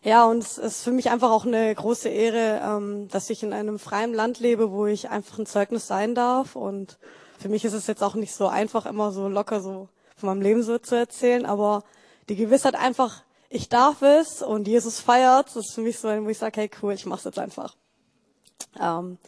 ja, 0.02 0.26
und 0.26 0.40
es 0.40 0.58
ist 0.58 0.84
für 0.84 0.92
mich 0.92 1.12
einfach 1.12 1.30
auch 1.30 1.46
eine 1.46 1.76
große 1.76 2.10
Ehre, 2.10 2.60
ähm, 2.66 3.08
dass 3.10 3.30
ich 3.30 3.44
in 3.44 3.54
einem 3.54 3.78
freien 3.78 4.16
Land 4.16 4.40
lebe, 4.40 4.72
wo 4.72 4.88
ich 4.88 5.12
einfach 5.12 5.38
ein 5.38 5.46
Zeugnis 5.46 5.86
sein 5.86 6.16
darf 6.16 6.56
und 6.56 6.98
für 7.38 7.50
mich 7.50 7.66
ist 7.66 7.74
es 7.74 7.86
jetzt 7.86 8.02
auch 8.02 8.16
nicht 8.16 8.34
so 8.34 8.48
einfach, 8.48 8.88
immer 8.88 9.12
so 9.12 9.28
locker 9.28 9.62
so 9.62 9.90
von 10.18 10.30
meinem 10.30 10.42
Leben 10.42 10.64
so 10.64 10.80
zu 10.80 10.96
erzählen, 10.96 11.46
aber 11.46 11.84
die 12.30 12.36
Gewissheit 12.36 12.74
einfach, 12.74 13.22
ich 13.54 13.70
darf 13.70 14.02
es 14.02 14.42
und 14.42 14.68
Jesus 14.68 15.00
feiert, 15.00 15.48
das 15.48 15.68
ist 15.68 15.74
für 15.76 15.82
mich 15.82 16.00
so, 16.00 16.08
wo 16.08 16.30
ich 16.30 16.40
sage, 16.40 16.62
hey 16.62 16.72
cool, 16.82 16.94
ich 16.94 17.06
mach's 17.06 17.24
jetzt 17.24 17.38
einfach. 17.38 17.76
Ähm, 18.82 19.20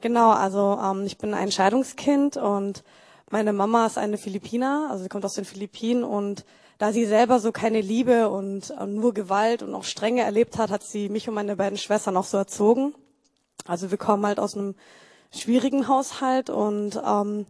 genau, 0.00 0.30
also 0.30 0.78
ähm, 0.82 1.04
ich 1.04 1.18
bin 1.18 1.34
ein 1.34 1.52
Scheidungskind 1.52 2.38
und 2.38 2.82
meine 3.30 3.52
Mama 3.52 3.84
ist 3.84 3.98
eine 3.98 4.16
Philippiner, 4.16 4.88
also 4.90 5.02
sie 5.02 5.10
kommt 5.10 5.26
aus 5.26 5.34
den 5.34 5.44
Philippinen 5.44 6.02
und 6.02 6.46
da 6.78 6.92
sie 6.92 7.04
selber 7.04 7.40
so 7.40 7.52
keine 7.52 7.82
Liebe 7.82 8.30
und 8.30 8.70
äh, 8.70 8.86
nur 8.86 9.12
Gewalt 9.12 9.62
und 9.62 9.74
auch 9.74 9.84
Strenge 9.84 10.22
erlebt 10.22 10.56
hat, 10.56 10.70
hat 10.70 10.82
sie 10.82 11.10
mich 11.10 11.28
und 11.28 11.34
meine 11.34 11.56
beiden 11.56 11.76
Schwestern 11.76 12.16
auch 12.16 12.24
so 12.24 12.38
erzogen. 12.38 12.94
Also 13.66 13.90
wir 13.90 13.98
kommen 13.98 14.24
halt 14.24 14.40
aus 14.40 14.56
einem 14.56 14.76
schwierigen 15.30 15.88
Haushalt 15.88 16.48
und 16.48 16.98
ähm, 17.04 17.44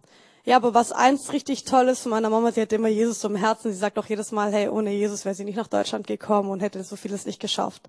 ja, 0.45 0.57
aber 0.57 0.75
was 0.75 0.93
eins 0.93 1.33
richtig 1.33 1.65
toll 1.65 1.89
ist 1.89 2.01
von 2.01 2.11
meiner 2.11 2.29
Mama, 2.29 2.53
sie 2.53 2.61
hat 2.61 2.73
immer 2.75 2.89
Jesus 2.89 3.25
im 3.25 3.35
Herzen. 3.35 3.73
Sie 3.73 3.79
sagt 3.79 3.99
auch 3.99 4.07
jedes 4.07 4.31
Mal, 4.31 4.53
hey, 4.53 4.69
ohne 4.69 4.93
Jesus 4.93 5.25
wäre 5.25 5.35
sie 5.35 5.45
nicht 5.45 5.57
nach 5.57 5.69
Deutschland 5.69 6.07
gekommen 6.07 6.51
und 6.51 6.61
hätte 6.61 6.85
so 6.85 6.97
vieles 6.97 7.25
nicht 7.25 7.41
geschafft, 7.41 7.89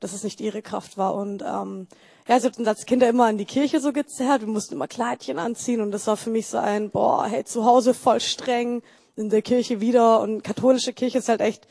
dass 0.00 0.12
es 0.12 0.24
nicht 0.24 0.40
ihre 0.40 0.62
Kraft 0.62 0.98
war. 0.98 1.14
Und 1.14 1.42
ähm, 1.42 1.86
ja, 2.26 2.40
sie 2.40 2.48
hat 2.48 2.58
uns 2.58 2.66
als 2.66 2.86
Kinder 2.86 3.08
immer 3.08 3.30
in 3.30 3.38
die 3.38 3.44
Kirche 3.44 3.78
so 3.78 3.92
gezerrt. 3.92 4.40
Wir 4.40 4.48
mussten 4.48 4.74
immer 4.74 4.88
Kleidchen 4.88 5.38
anziehen 5.38 5.80
und 5.80 5.92
das 5.92 6.08
war 6.08 6.16
für 6.16 6.30
mich 6.30 6.48
so 6.48 6.58
ein, 6.58 6.90
boah, 6.90 7.24
hey, 7.26 7.44
zu 7.44 7.64
Hause 7.64 7.94
voll 7.94 8.18
streng, 8.18 8.82
in 9.14 9.30
der 9.30 9.42
Kirche 9.42 9.80
wieder 9.80 10.20
und 10.20 10.42
katholische 10.42 10.92
Kirche 10.92 11.18
ist 11.18 11.28
halt 11.28 11.40
echt, 11.40 11.68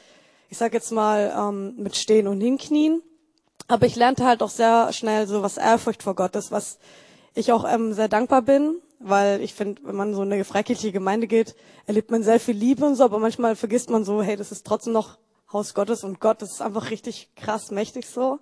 ich 0.50 0.58
sag 0.58 0.74
jetzt 0.74 0.92
mal, 0.92 1.34
ähm, 1.38 1.74
mit 1.78 1.98
Stehen 1.98 2.28
und 2.28 2.40
Hinknien. 2.40 3.02
Aber 3.68 3.86
ich 3.86 3.96
lernte 3.96 4.26
halt 4.26 4.44
auch 4.44 4.50
sehr 4.50 4.94
schnell 4.94 5.28
so 5.28 5.42
was 5.42 5.58
Ehrfurcht 5.58 6.04
vor 6.04 6.16
Gott 6.16 6.36
ist, 6.36 6.52
was 6.52 6.78
ich 7.34 7.52
auch 7.52 7.66
ähm, 7.70 7.94
sehr 7.94 8.08
dankbar 8.08 8.42
bin, 8.42 8.82
weil 9.03 9.41
ich 9.41 9.53
finde, 9.53 9.81
wenn 9.86 9.96
man 9.96 10.13
so 10.13 10.24
in 10.24 10.31
eine 10.31 10.43
freikirchliche 10.43 10.91
Gemeinde 10.91 11.27
geht, 11.27 11.55
erlebt 11.86 12.12
man 12.12 12.24
sehr 12.24 12.39
viel 12.39 12.55
Liebe 12.55 12.86
und 12.86 12.96
so, 12.96 13.03
aber 13.03 13.20
manchmal 13.20 13.55
vergisst 13.55 13.89
man 13.89 14.03
so, 14.03 14.22
hey, 14.22 14.36
das 14.36 14.51
ist 14.51 14.65
trotzdem 14.65 14.93
noch 14.93 15.17
Haus 15.51 15.74
Gottes 15.74 16.03
und 16.03 16.20
Gott, 16.20 16.41
das 16.41 16.51
ist 16.51 16.62
einfach 16.62 16.91
richtig 16.91 17.29
krass 17.36 17.72
mächtig 17.72 18.08
so. 18.08 18.39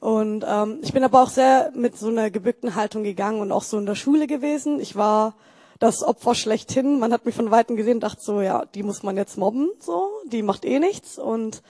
Und 0.00 0.44
ähm, 0.46 0.80
ich 0.82 0.92
bin 0.92 1.02
aber 1.02 1.22
auch 1.22 1.30
sehr 1.30 1.72
mit 1.74 1.96
so 1.96 2.08
einer 2.08 2.30
gebückten 2.30 2.74
Haltung 2.74 3.04
gegangen 3.04 3.40
und 3.40 3.52
auch 3.52 3.62
so 3.62 3.78
in 3.78 3.86
der 3.86 3.94
Schule 3.94 4.26
gewesen. 4.26 4.78
Ich 4.78 4.96
war 4.96 5.34
das 5.78 6.02
Opfer 6.02 6.34
schlechthin. 6.34 6.98
Man 6.98 7.12
hat 7.12 7.24
mich 7.24 7.34
von 7.34 7.50
Weitem 7.50 7.76
gesehen 7.76 7.94
und 7.94 8.02
dachte 8.02 8.20
so, 8.20 8.42
ja, 8.42 8.66
die 8.66 8.82
muss 8.82 9.02
man 9.02 9.16
jetzt 9.16 9.38
mobben, 9.38 9.70
so, 9.80 10.10
die 10.26 10.42
macht 10.42 10.64
eh 10.64 10.78
nichts. 10.78 11.18
Und 11.18 11.62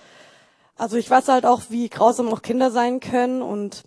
also 0.77 0.97
ich 0.97 1.09
weiß 1.09 1.29
halt 1.29 1.47
auch, 1.47 1.63
wie 1.69 1.89
grausam 1.89 2.29
auch 2.29 2.43
Kinder 2.43 2.71
sein 2.71 2.99
können 2.99 3.41
und 3.41 3.85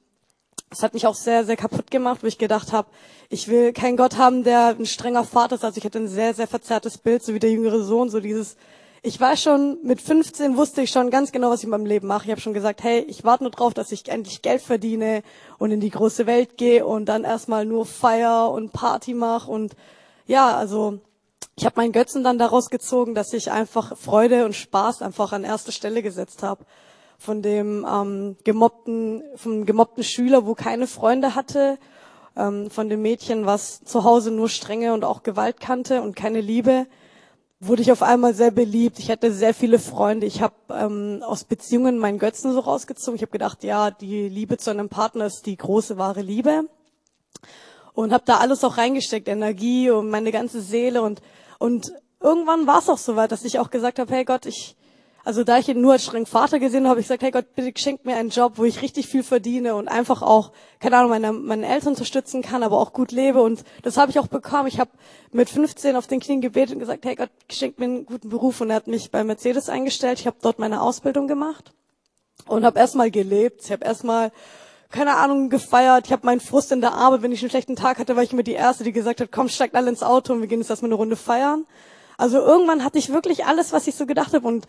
das 0.70 0.84
hat 0.84 0.94
mich 0.94 1.08
auch 1.08 1.16
sehr, 1.16 1.46
sehr 1.46 1.56
kaputt 1.56 1.92
gemacht, 1.92 2.24
wo 2.24 2.28
ich 2.28 2.38
gedacht 2.38 2.74
habe, 2.74 2.90
ich 3.30 3.48
will 3.48 3.74
keinen 3.74 3.98
Gott 3.98 4.18
haben, 4.18 4.44
der 4.44 4.76
ein 4.78 4.86
strenger 4.86 5.24
Vater 5.24 5.56
ist. 5.56 5.64
Also 5.64 5.78
ich 5.78 5.86
hatte 5.86 6.00
ein 6.00 6.08
sehr, 6.08 6.34
sehr 6.34 6.48
verzerrtes 6.48 6.98
Bild, 6.98 7.24
so 7.24 7.34
wie 7.34 7.40
der 7.40 7.52
jüngere 7.52 7.82
Sohn, 7.84 8.10
so 8.10 8.20
dieses, 8.20 8.58
ich 9.02 9.22
war 9.22 9.38
schon, 9.38 9.78
mit 9.84 10.02
15 10.02 10.58
wusste 10.58 10.82
ich 10.82 10.92
schon 10.92 11.10
ganz 11.10 11.32
genau, 11.32 11.50
was 11.50 11.60
ich 11.60 11.66
in 11.66 11.70
meinem 11.70 11.86
Leben 11.86 12.08
mache. 12.08 12.26
Ich 12.26 12.32
habe 12.32 12.42
schon 12.42 12.54
gesagt, 12.54 12.84
hey, 12.84 13.00
ich 13.08 13.24
warte 13.24 13.44
nur 13.44 13.52
drauf, 13.52 13.74
dass 13.74 13.92
ich 13.92 14.10
endlich 14.10 14.42
Geld 14.42 14.62
verdiene 14.62 15.24
und 15.58 15.72
in 15.72 15.80
die 15.80 15.90
große 15.90 16.26
Welt 16.26 16.58
gehe 16.58 16.86
und 16.86 17.06
dann 17.06 17.24
erstmal 17.24 17.66
nur 17.66 17.86
Feier 17.86 18.52
und 18.52 18.74
Party 18.74 19.14
mache 19.14 19.50
und 19.50 19.76
ja, 20.26 20.58
also 20.58 21.00
ich 21.56 21.66
habe 21.66 21.78
meinen 21.78 21.92
Götzen 21.94 22.24
dann 22.24 22.38
daraus 22.38 22.70
gezogen, 22.70 23.16
dass 23.16 23.34
ich 23.34 23.52
einfach 23.52 23.98
Freude 23.98 24.46
und 24.46 24.56
Spaß 24.56 25.02
einfach 25.02 25.32
an 25.32 25.44
erste 25.44 25.72
Stelle 25.72 26.04
gesetzt 26.04 26.44
habe. 26.44 26.66
Von 27.18 27.42
dem 27.42 27.86
ähm, 27.90 28.38
gemobbten, 28.44 29.24
vom 29.36 29.66
gemobbten 29.66 30.04
Schüler, 30.04 30.46
wo 30.46 30.54
keine 30.54 30.88
Freunde 30.88 31.36
hatte, 31.36 31.80
ähm, 32.36 32.70
von 32.70 32.90
dem 32.90 33.02
Mädchen, 33.02 33.46
was 33.46 33.84
zu 33.84 34.04
Hause 34.04 34.32
nur 34.32 34.50
Strenge 34.50 34.94
und 34.94 35.04
auch 35.04 35.24
Gewalt 35.24 35.60
kannte 35.60 36.02
und 36.02 36.16
keine 36.16 36.42
Liebe, 36.42 36.86
wurde 37.60 37.82
ich 37.82 37.92
auf 37.92 38.04
einmal 38.04 38.36
sehr 38.36 38.52
beliebt. 38.52 39.00
Ich 39.00 39.10
hatte 39.10 39.32
sehr 39.32 39.54
viele 39.54 39.80
Freunde. 39.80 40.28
Ich 40.28 40.42
habe 40.42 40.56
ähm, 40.70 41.24
aus 41.26 41.44
Beziehungen 41.44 41.98
meinen 41.98 42.20
Götzen 42.20 42.54
so 42.54 42.60
rausgezogen. 42.60 43.16
Ich 43.16 43.24
habe 43.24 43.32
gedacht, 43.32 43.64
ja, 43.64 43.90
die 43.90 44.30
Liebe 44.30 44.58
zu 44.58 44.70
einem 44.70 44.90
Partner 44.90 45.26
ist 45.26 45.48
die 45.48 45.58
große 45.58 45.98
wahre 45.98 46.22
Liebe 46.22 46.70
und 47.94 48.14
habe 48.14 48.24
da 48.28 48.38
alles 48.38 48.64
auch 48.64 48.78
reingesteckt, 48.78 49.28
Energie 49.28 49.90
und 49.90 50.12
meine 50.12 50.32
ganze 50.32 50.62
Seele 50.62 51.02
und 51.02 51.22
und 51.60 51.92
irgendwann 52.22 52.68
war 52.68 52.80
es 52.80 52.90
auch 52.90 52.98
soweit, 52.98 53.32
dass 53.32 53.44
ich 53.44 53.60
auch 53.60 53.70
gesagt 53.70 54.00
habe, 54.00 54.14
hey 54.14 54.26
Gott, 54.26 54.46
ich 54.46 54.76
also 55.28 55.44
da 55.44 55.58
ich 55.58 55.68
ihn 55.68 55.82
nur 55.82 55.92
als 55.92 56.06
streng 56.06 56.26
Vater 56.26 56.58
gesehen 56.58 56.84
habe, 56.84 56.92
habe 56.92 57.00
ich 57.02 57.08
gesagt, 57.08 57.22
hey 57.22 57.32
Gott, 57.32 57.54
bitte 57.54 57.78
schenk 57.78 58.06
mir 58.06 58.16
einen 58.16 58.30
Job, 58.30 58.54
wo 58.56 58.64
ich 58.64 58.82
richtig 58.82 59.08
viel 59.08 59.24
verdiene 59.24 59.76
und 59.76 59.90
einfach 59.90 60.22
auch, 60.22 60.54
keine 60.80 60.96
Ahnung, 60.96 61.10
meine, 61.10 61.34
meine 61.34 61.68
Eltern 61.68 61.90
unterstützen 61.90 62.42
kann, 62.42 62.64
aber 62.64 62.80
auch 62.80 62.94
gut 62.94 63.12
lebe. 63.12 63.42
Und 63.42 63.66
das 63.84 63.98
habe 63.98 64.10
ich 64.10 64.20
auch 64.20 64.28
bekommen. 64.28 64.68
Ich 64.68 64.80
habe 64.80 64.90
mit 65.34 65.50
15 65.50 65.98
auf 65.98 66.08
den 66.08 66.22
Knien 66.22 66.40
gebetet 66.40 66.76
und 66.76 66.80
gesagt, 66.80 67.04
hey 67.04 67.16
Gott, 67.16 67.30
schenk 67.52 67.78
mir 67.78 67.84
einen 67.84 68.06
guten 68.06 68.30
Beruf. 68.30 68.62
Und 68.62 68.70
er 68.70 68.78
hat 68.78 68.88
mich 68.88 69.12
bei 69.12 69.22
Mercedes 69.26 69.68
eingestellt. 69.68 70.22
Ich 70.22 70.28
habe 70.28 70.38
dort 70.42 70.60
meine 70.60 70.82
Ausbildung 70.82 71.28
gemacht 71.28 71.74
und 72.48 72.64
habe 72.64 72.80
erstmal 72.80 73.12
gelebt. 73.12 73.66
Ich 73.66 73.72
habe 73.74 73.84
erstmal 73.84 74.32
keine 74.92 75.18
Ahnung, 75.18 75.50
gefeiert. 75.50 76.06
Ich 76.06 76.14
habe 76.14 76.26
meinen 76.26 76.40
Frust 76.40 76.72
in 76.72 76.80
der 76.80 76.94
Arbeit, 76.94 77.22
wenn 77.22 77.34
ich 77.34 77.42
einen 77.42 77.50
schlechten 77.50 77.76
Tag 77.76 78.00
hatte, 78.00 78.16
war 78.16 78.24
ich 78.24 78.32
immer 78.32 78.44
die 78.44 78.54
Erste, 78.54 78.86
die 78.86 78.94
gesagt 78.94 79.20
hat, 79.20 79.34
komm, 79.34 79.50
steigt 79.50 79.76
alle 79.76 79.90
ins 79.90 80.04
Auto 80.04 80.32
und 80.32 80.40
wir 80.40 80.48
gehen 80.48 80.62
jetzt 80.62 80.70
erstmal 80.70 80.88
eine 80.88 80.96
Runde 80.96 81.18
feiern. 81.18 81.66
Also 82.18 82.40
irgendwann 82.40 82.86
hatte 82.86 82.98
ich 82.98 83.12
wirklich 83.12 83.46
alles, 83.46 83.74
was 83.74 83.88
ich 83.88 83.96
so 83.96 84.06
gedacht 84.06 84.34
habe 84.34 84.48
und 84.48 84.66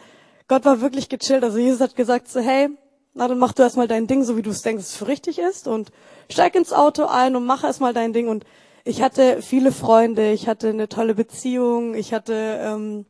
Gott 0.49 0.64
war 0.64 0.81
wirklich 0.81 1.09
gechillt. 1.09 1.45
Also 1.45 1.59
Jesus 1.59 1.81
hat 1.81 1.97
gesagt 1.97 2.28
so, 2.28 2.40
hey, 2.40 2.69
na 3.14 3.28
dann 3.28 3.38
mach 3.38 3.52
du 3.52 3.62
erstmal 3.62 3.88
dein 3.88 4.07
Ding, 4.07 4.25
so 4.25 4.37
wie 4.37 4.43
du 4.43 4.50
es 4.50 4.62
denkst, 4.62 4.83
es 4.83 4.97
für 4.97 5.07
richtig 5.07 5.38
ist 5.38 5.69
und 5.69 5.90
steig 6.31 6.55
ins 6.55 6.73
Auto 6.73 7.05
ein 7.07 7.37
und 7.37 7.47
mach 7.47 7.64
erstmal 7.64 7.95
dein 7.95 8.12
Ding. 8.12 8.28
Und 8.28 8.45
ich 8.85 9.02
hatte 9.02 9.43
viele 9.43 9.73
Freunde, 9.73 10.33
ich 10.33 10.49
hatte 10.49 10.71
eine 10.71 10.88
tolle 10.88 11.14
Beziehung, 11.14 11.95
ich 11.95 12.12
hatte 12.12 12.61
ähm, 12.62 13.07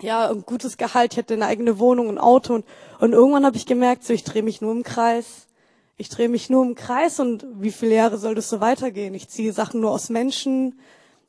ja 0.00 0.28
ein 0.30 0.42
gutes 0.42 0.76
Gehalt, 0.76 1.12
ich 1.12 1.18
hatte 1.18 1.34
eine 1.34 1.46
eigene 1.46 1.78
Wohnung, 1.78 2.08
ein 2.08 2.18
Auto 2.18 2.54
und, 2.54 2.64
und 2.98 3.12
irgendwann 3.12 3.44
habe 3.44 3.56
ich 3.56 3.66
gemerkt, 3.66 4.04
so 4.04 4.12
ich 4.12 4.24
drehe 4.24 4.42
mich 4.42 4.60
nur 4.60 4.72
im 4.72 4.82
Kreis 4.82 5.46
ich 6.00 6.08
drehe 6.08 6.30
mich 6.30 6.48
nur 6.48 6.64
im 6.64 6.74
Kreis 6.76 7.20
und 7.20 7.44
wie 7.60 7.70
viele 7.70 7.94
Jahre 7.94 8.16
soll 8.16 8.34
das 8.34 8.48
so 8.48 8.62
weitergehen? 8.62 9.12
Ich 9.12 9.28
ziehe 9.28 9.52
Sachen 9.52 9.82
nur 9.82 9.90
aus 9.90 10.08
Menschen, 10.08 10.80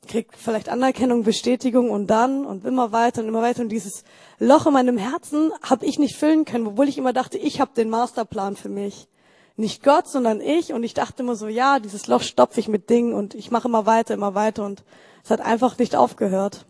krieg 0.06 0.28
vielleicht 0.36 0.68
Anerkennung, 0.68 1.22
Bestätigung 1.22 1.90
und 1.90 2.08
dann 2.08 2.44
und 2.44 2.64
immer 2.64 2.92
weiter 2.92 3.22
und 3.22 3.28
immer 3.28 3.42
weiter. 3.42 3.62
Und 3.62 3.68
dieses 3.68 4.04
Loch 4.38 4.66
in 4.66 4.72
meinem 4.72 4.98
Herzen 4.98 5.52
habe 5.62 5.86
ich 5.86 5.98
nicht 5.98 6.16
füllen 6.16 6.44
können, 6.44 6.66
obwohl 6.66 6.88
ich 6.88 6.98
immer 6.98 7.12
dachte, 7.12 7.38
ich 7.38 7.60
habe 7.60 7.72
den 7.76 7.90
Masterplan 7.90 8.56
für 8.56 8.68
mich. 8.68 9.08
Nicht 9.56 9.82
Gott, 9.82 10.08
sondern 10.08 10.40
ich. 10.40 10.72
Und 10.72 10.82
ich 10.82 10.94
dachte 10.94 11.22
immer 11.22 11.36
so, 11.36 11.46
ja, 11.46 11.78
dieses 11.78 12.06
Loch 12.06 12.22
stopfe 12.22 12.60
ich 12.60 12.68
mit 12.68 12.90
Dingen 12.90 13.12
und 13.12 13.34
ich 13.34 13.50
mache 13.50 13.68
immer 13.68 13.86
weiter, 13.86 14.14
immer 14.14 14.34
weiter. 14.34 14.64
Und 14.64 14.82
es 15.24 15.30
hat 15.30 15.40
einfach 15.40 15.78
nicht 15.78 15.94
aufgehört. 15.94 16.66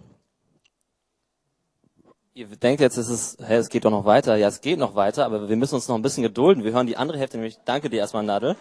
Ihr 2.35 2.47
denkt 2.47 2.81
jetzt, 2.81 2.97
es 2.97 3.09
ist, 3.09 3.39
hey, 3.43 3.59
es 3.59 3.69
geht 3.69 3.85
doch 3.85 3.91
noch 3.91 4.05
weiter. 4.05 4.37
Ja, 4.37 4.49
es 4.49 4.61
geht 4.61 4.79
noch 4.79 4.95
weiter, 4.95 5.27
aber 5.27 5.49
wir 5.49 5.57
müssen 5.57 5.75
uns 5.75 5.89
noch 5.89 5.97
ein 5.97 6.03
bisschen 6.03 6.23
gedulden. 6.23 6.65
Wir 6.65 6.73
hören 6.73 6.87
die 6.87 6.97
andere 6.97 7.19
Hälfte 7.19 7.37
nämlich. 7.37 7.59
Danke 7.65 7.91
dir 7.91 7.99
erstmal, 7.99 8.25
Nadel. 8.25 8.57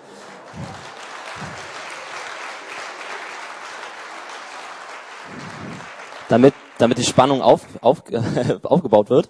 Damit, 6.32 6.54
damit 6.78 6.98
die 6.98 7.04
Spannung 7.04 7.42
auf, 7.42 7.62
auf, 7.82 8.04
aufgebaut 8.64 9.10
wird. 9.10 9.28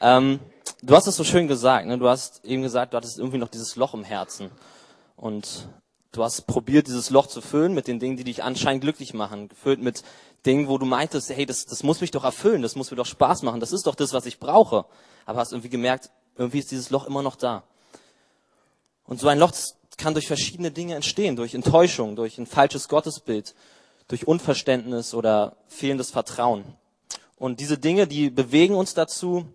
Ähm, 0.00 0.40
du 0.82 0.96
hast 0.96 1.06
es 1.06 1.14
so 1.14 1.22
schön 1.22 1.46
gesagt, 1.46 1.86
ne? 1.86 1.96
Du 1.96 2.08
hast 2.08 2.44
eben 2.44 2.62
gesagt, 2.62 2.92
du 2.92 2.96
hattest 2.96 3.20
irgendwie 3.20 3.38
noch 3.38 3.50
dieses 3.50 3.76
Loch 3.76 3.94
im 3.94 4.02
Herzen. 4.02 4.50
Und 5.14 5.68
du 6.10 6.24
hast 6.24 6.48
probiert, 6.48 6.88
dieses 6.88 7.10
Loch 7.10 7.28
zu 7.28 7.40
füllen 7.40 7.72
mit 7.72 7.86
den 7.86 8.00
Dingen, 8.00 8.16
die 8.16 8.24
dich 8.24 8.42
anscheinend 8.42 8.82
glücklich 8.82 9.14
machen. 9.14 9.48
Gefüllt 9.48 9.80
mit 9.80 10.02
Ding, 10.44 10.66
wo 10.66 10.76
du 10.76 10.86
meintest, 10.86 11.30
hey, 11.30 11.46
das, 11.46 11.66
das 11.66 11.84
muss 11.84 12.00
mich 12.00 12.10
doch 12.10 12.24
erfüllen, 12.24 12.62
das 12.62 12.74
muss 12.74 12.90
mir 12.90 12.96
doch 12.96 13.06
Spaß 13.06 13.42
machen, 13.42 13.60
das 13.60 13.70
ist 13.70 13.86
doch 13.86 13.94
das, 13.94 14.12
was 14.12 14.26
ich 14.26 14.40
brauche. 14.40 14.86
Aber 15.26 15.38
hast 15.38 15.52
irgendwie 15.52 15.68
gemerkt, 15.68 16.10
irgendwie 16.36 16.58
ist 16.58 16.72
dieses 16.72 16.90
Loch 16.90 17.06
immer 17.06 17.22
noch 17.22 17.36
da. 17.36 17.62
Und 19.04 19.20
so 19.20 19.28
ein 19.28 19.38
Loch 19.38 19.52
kann 19.98 20.14
durch 20.14 20.26
verschiedene 20.26 20.72
Dinge 20.72 20.96
entstehen, 20.96 21.36
durch 21.36 21.54
Enttäuschung, 21.54 22.16
durch 22.16 22.38
ein 22.38 22.46
falsches 22.46 22.88
Gottesbild, 22.88 23.54
durch 24.10 24.26
Unverständnis 24.26 25.14
oder 25.14 25.56
fehlendes 25.68 26.10
Vertrauen. 26.10 26.64
Und 27.36 27.60
diese 27.60 27.78
Dinge, 27.78 28.08
die 28.08 28.28
bewegen 28.28 28.74
uns 28.74 28.92
dazu, 28.92 29.46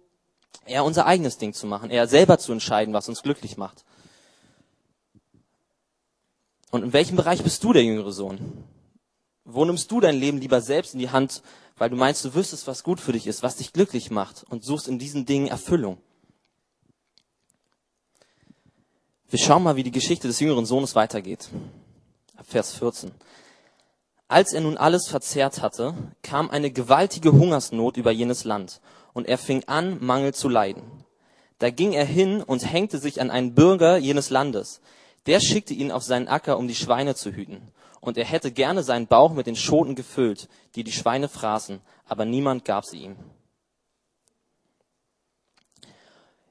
eher 0.66 0.86
unser 0.86 1.06
eigenes 1.06 1.38
Ding 1.38 1.54
zu 1.54 1.68
machen, 1.68 1.90
eher 1.90 2.08
selber 2.08 2.38
zu 2.38 2.54
entscheiden, 2.54 2.94
was 2.94 3.10
uns 3.10 3.22
glücklich 3.22 3.58
macht. 3.58 3.84
Und 6.72 6.84
in 6.84 6.94
welchem 6.94 7.18
Bereich 7.18 7.44
bist 7.44 7.64
du 7.66 7.74
der 7.74 7.84
jüngere 7.84 8.14
Sohn? 8.14 8.64
Wo 9.44 9.66
nimmst 9.66 9.92
du 9.92 10.00
dein 10.00 10.16
Leben 10.16 10.38
lieber 10.38 10.62
selbst 10.62 10.94
in 10.94 11.00
die 11.00 11.10
Hand, 11.10 11.44
weil 11.78 11.90
du 11.90 11.98
meinst, 11.98 12.24
du 12.24 12.34
wüsstest, 12.34 12.66
was 12.66 12.84
gut 12.84 13.02
für 13.02 13.12
dich 13.12 13.28
ist, 13.28 13.44
was 13.44 13.58
dich 13.58 13.74
glücklich 13.74 14.10
macht 14.10 14.46
und 14.50 14.64
suchst 14.64 14.88
in 14.88 15.00
diesen 15.00 15.26
Dingen 15.26 15.48
Erfüllung? 15.48 15.98
Wir 19.30 19.38
schauen 19.38 19.64
mal, 19.64 19.76
wie 19.76 19.84
die 19.84 19.92
Geschichte 19.92 20.30
des 20.30 20.40
jüngeren 20.40 20.66
Sohnes 20.66 20.96
weitergeht. 20.96 21.50
Vers 22.42 22.72
14. 22.74 23.12
Als 24.36 24.52
er 24.52 24.60
nun 24.60 24.76
alles 24.76 25.08
verzehrt 25.08 25.62
hatte, 25.62 25.94
kam 26.22 26.50
eine 26.50 26.70
gewaltige 26.70 27.32
Hungersnot 27.32 27.96
über 27.96 28.12
jenes 28.12 28.44
Land, 28.44 28.82
und 29.14 29.30
er 29.30 29.38
fing 29.38 29.64
an, 29.68 30.04
Mangel 30.04 30.34
zu 30.34 30.50
leiden. 30.50 30.84
Da 31.60 31.70
ging 31.70 31.94
er 31.94 32.04
hin 32.04 32.44
und 32.44 32.70
hängte 32.70 32.98
sich 32.98 33.22
an 33.22 33.32
einen 33.32 33.56
Bürger 33.56 33.96
jenes 33.96 34.32
Landes. 34.32 34.82
Der 35.26 35.40
schickte 35.40 35.74
ihn 35.74 35.90
auf 35.90 36.04
seinen 36.04 36.28
Acker, 36.28 36.58
um 36.58 36.68
die 36.68 36.76
Schweine 36.76 37.16
zu 37.16 37.32
hüten 37.32 37.62
und 38.02 38.18
er 38.18 38.26
hätte 38.26 38.52
gerne 38.52 38.84
seinen 38.84 39.08
Bauch 39.08 39.32
mit 39.32 39.48
den 39.48 39.56
Schoten 39.56 39.96
gefüllt, 39.96 40.50
die 40.76 40.84
die 40.84 40.92
Schweine 40.92 41.30
fraßen, 41.30 41.80
aber 42.06 42.26
niemand 42.26 42.66
gab 42.66 42.84
sie 42.84 43.04
ihm. 43.04 43.16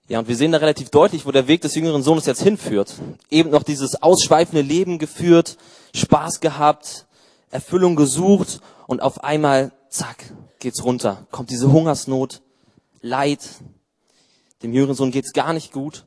Ja, 0.09 0.21
und 0.21 0.29
wir 0.29 0.37
sehen 0.37 0.53
da 0.53 0.59
relativ 0.59 0.89
deutlich, 0.89 1.27
wo 1.27 1.33
der 1.33 1.49
Weg 1.49 1.61
des 1.61 1.75
jüngeren 1.75 2.03
Sohnes 2.03 2.25
jetzt 2.25 2.43
hinführt. 2.43 2.95
Eben 3.29 3.51
noch 3.51 3.63
dieses 3.63 4.03
ausschweifende 4.03 4.63
Leben 4.63 4.99
geführt, 4.99 5.59
Spaß 5.95 6.41
gehabt, 6.41 7.05
Erfüllung 7.55 7.95
gesucht 7.95 8.61
und 8.89 9.01
auf 9.01 9.23
einmal, 9.23 9.71
zack, 9.89 10.33
geht's 10.59 10.85
runter. 10.85 11.27
Kommt 11.31 11.51
diese 11.51 11.71
Hungersnot, 11.71 12.43
Leid. 13.01 13.49
Dem 14.63 14.73
jüngeren 14.73 14.97
Sohn 14.97 15.13
geht's 15.13 15.33
gar 15.33 15.53
nicht 15.53 15.73
gut. 15.73 16.07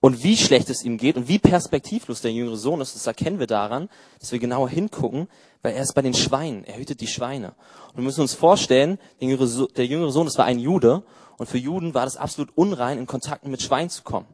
Und 0.00 0.22
wie 0.22 0.36
schlecht 0.36 0.68
es 0.68 0.84
ihm 0.84 0.98
geht 0.98 1.16
und 1.16 1.28
wie 1.28 1.38
perspektivlos 1.38 2.20
der 2.20 2.32
jüngere 2.32 2.56
Sohn 2.56 2.80
ist, 2.80 2.94
das 2.94 3.06
erkennen 3.06 3.38
wir 3.38 3.46
daran, 3.46 3.88
dass 4.18 4.32
wir 4.32 4.38
genauer 4.38 4.68
hingucken, 4.68 5.28
weil 5.62 5.74
er 5.74 5.82
ist 5.82 5.94
bei 5.94 6.02
den 6.02 6.12
Schweinen, 6.12 6.64
er 6.64 6.76
hütet 6.76 7.00
die 7.00 7.06
Schweine. 7.06 7.54
Und 7.90 7.98
wir 7.98 8.04
müssen 8.04 8.20
uns 8.20 8.34
vorstellen, 8.34 8.98
der 9.20 9.28
jüngere, 9.28 9.46
Sohn, 9.46 9.68
der 9.76 9.86
jüngere 9.86 10.10
Sohn, 10.10 10.26
das 10.26 10.36
war 10.36 10.44
ein 10.44 10.58
Jude, 10.58 11.04
und 11.38 11.48
für 11.48 11.58
Juden 11.58 11.94
war 11.94 12.04
das 12.04 12.16
absolut 12.16 12.54
unrein, 12.56 12.98
in 12.98 13.06
Kontakten 13.06 13.50
mit 13.50 13.62
Schweinen 13.62 13.88
zu 13.88 14.02
kommen. 14.02 14.26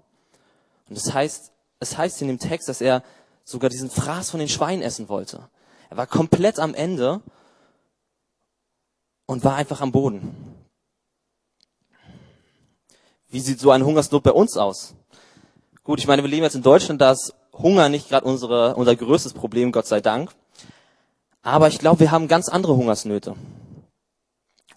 Und 0.89 0.97
das 0.97 1.13
heißt, 1.13 1.53
es 1.79 1.97
heißt 1.97 2.21
in 2.23 2.29
dem 2.29 2.39
Text, 2.39 2.69
dass 2.69 2.81
er 2.81 3.05
sogar 3.45 3.71
diesen 3.71 3.91
Fraß 3.91 4.31
von 4.31 4.41
den 4.41 4.49
Schweinen 4.49 4.83
essen 4.83 5.09
wollte. 5.09 5.49
Er 5.91 5.97
war 5.97 6.07
komplett 6.07 6.59
am 6.59 6.75
Ende 6.75 7.21
und 9.27 9.45
war 9.45 9.57
einfach 9.57 9.81
am 9.81 9.93
Boden. 9.93 10.35
Wie 13.29 13.41
sieht 13.41 13.61
so 13.61 13.71
eine 13.71 13.85
Hungersnot 13.85 14.23
bei 14.23 14.33
uns 14.33 14.57
aus? 14.57 14.95
Gut, 15.85 15.99
ich 15.99 16.07
meine, 16.07 16.23
wir 16.23 16.31
leben 16.31 16.45
jetzt 16.45 16.57
in 16.57 16.63
Deutschland, 16.63 17.01
da 17.01 17.13
ist 17.13 17.35
Hunger 17.53 17.89
nicht 17.89 18.09
gerade 18.09 18.27
unser 18.27 18.97
größtes 18.97 19.33
Problem, 19.33 19.73
Gott 19.73 19.87
sei 19.87 20.01
Dank. 20.01 20.31
Aber 21.43 21.69
ich 21.69 21.79
glaube, 21.79 22.01
wir 22.01 22.11
haben 22.11 22.29
ganz 22.29 22.49
andere 22.49 22.77
Hungersnöte. 22.77 23.35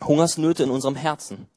Hungersnöte 0.04 0.64
in 0.64 0.72
unserem 0.72 0.96
Herzen 0.96 1.48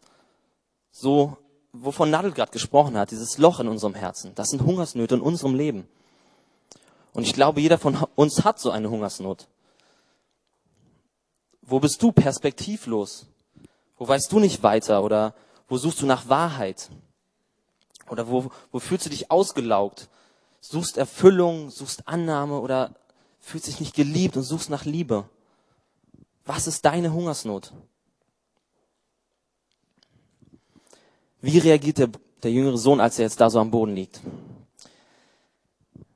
so, 0.97 1.37
wovon 1.73 2.11
Nadel 2.11 2.31
gerade 2.31 2.53
gesprochen 2.53 2.97
hat, 2.97 3.11
dieses 3.11 3.37
Loch 3.37 3.59
in 3.59 3.67
unserem 3.67 3.95
Herzen, 3.95 4.33
das 4.37 4.51
sind 4.51 4.63
Hungersnöte 4.63 5.17
in 5.17 5.21
unserem 5.21 5.57
Leben. 5.57 5.89
Und 7.15 7.23
ich 7.23 7.33
glaube, 7.33 7.61
jeder 7.61 7.79
von 7.79 7.97
uns 8.17 8.45
hat 8.45 8.59
so 8.59 8.71
eine 8.71 8.91
Hungersnot. 8.91 9.47
Wo 11.63 11.81
bist 11.81 12.03
du 12.03 12.13
perspektivlos? 12.13 13.27
Wo 13.97 14.07
weißt 14.07 14.31
du 14.31 14.41
nicht 14.41 14.63
weiter? 14.63 15.03
Oder 15.03 15.35
wo 15.69 15.79
suchst 15.79 16.03
du 16.03 16.07
nach 16.07 16.29
Wahrheit? 16.29 16.91
Oder 18.11 18.29
wo, 18.29 18.51
wo 18.71 18.81
fühlst 18.81 19.07
du 19.07 19.11
dich 19.11 19.31
ausgelaugt? 19.31 20.09
Suchst 20.61 20.99
Erfüllung, 20.99 21.71
suchst 21.71 22.07
Annahme 22.09 22.59
oder 22.59 22.95
fühlst 23.41 23.69
dich 23.69 23.81
nicht 23.81 23.95
geliebt 23.95 24.37
und 24.37 24.43
suchst 24.43 24.69
nach 24.69 24.85
Liebe? 24.85 25.25
Was 26.45 26.67
ist 26.67 26.85
deine 26.85 27.13
Hungersnot? 27.13 27.73
Wie 31.41 31.59
reagiert 31.59 31.99
der, 31.99 32.09
der 32.43 32.51
jüngere 32.51 32.79
Sohn, 32.79 33.01
als 33.01 33.19
er 33.19 33.27
jetzt 33.27 33.41
da 33.41 33.49
so 33.51 33.61
am 33.61 33.71
Boden 33.71 33.95
liegt? 33.95 34.21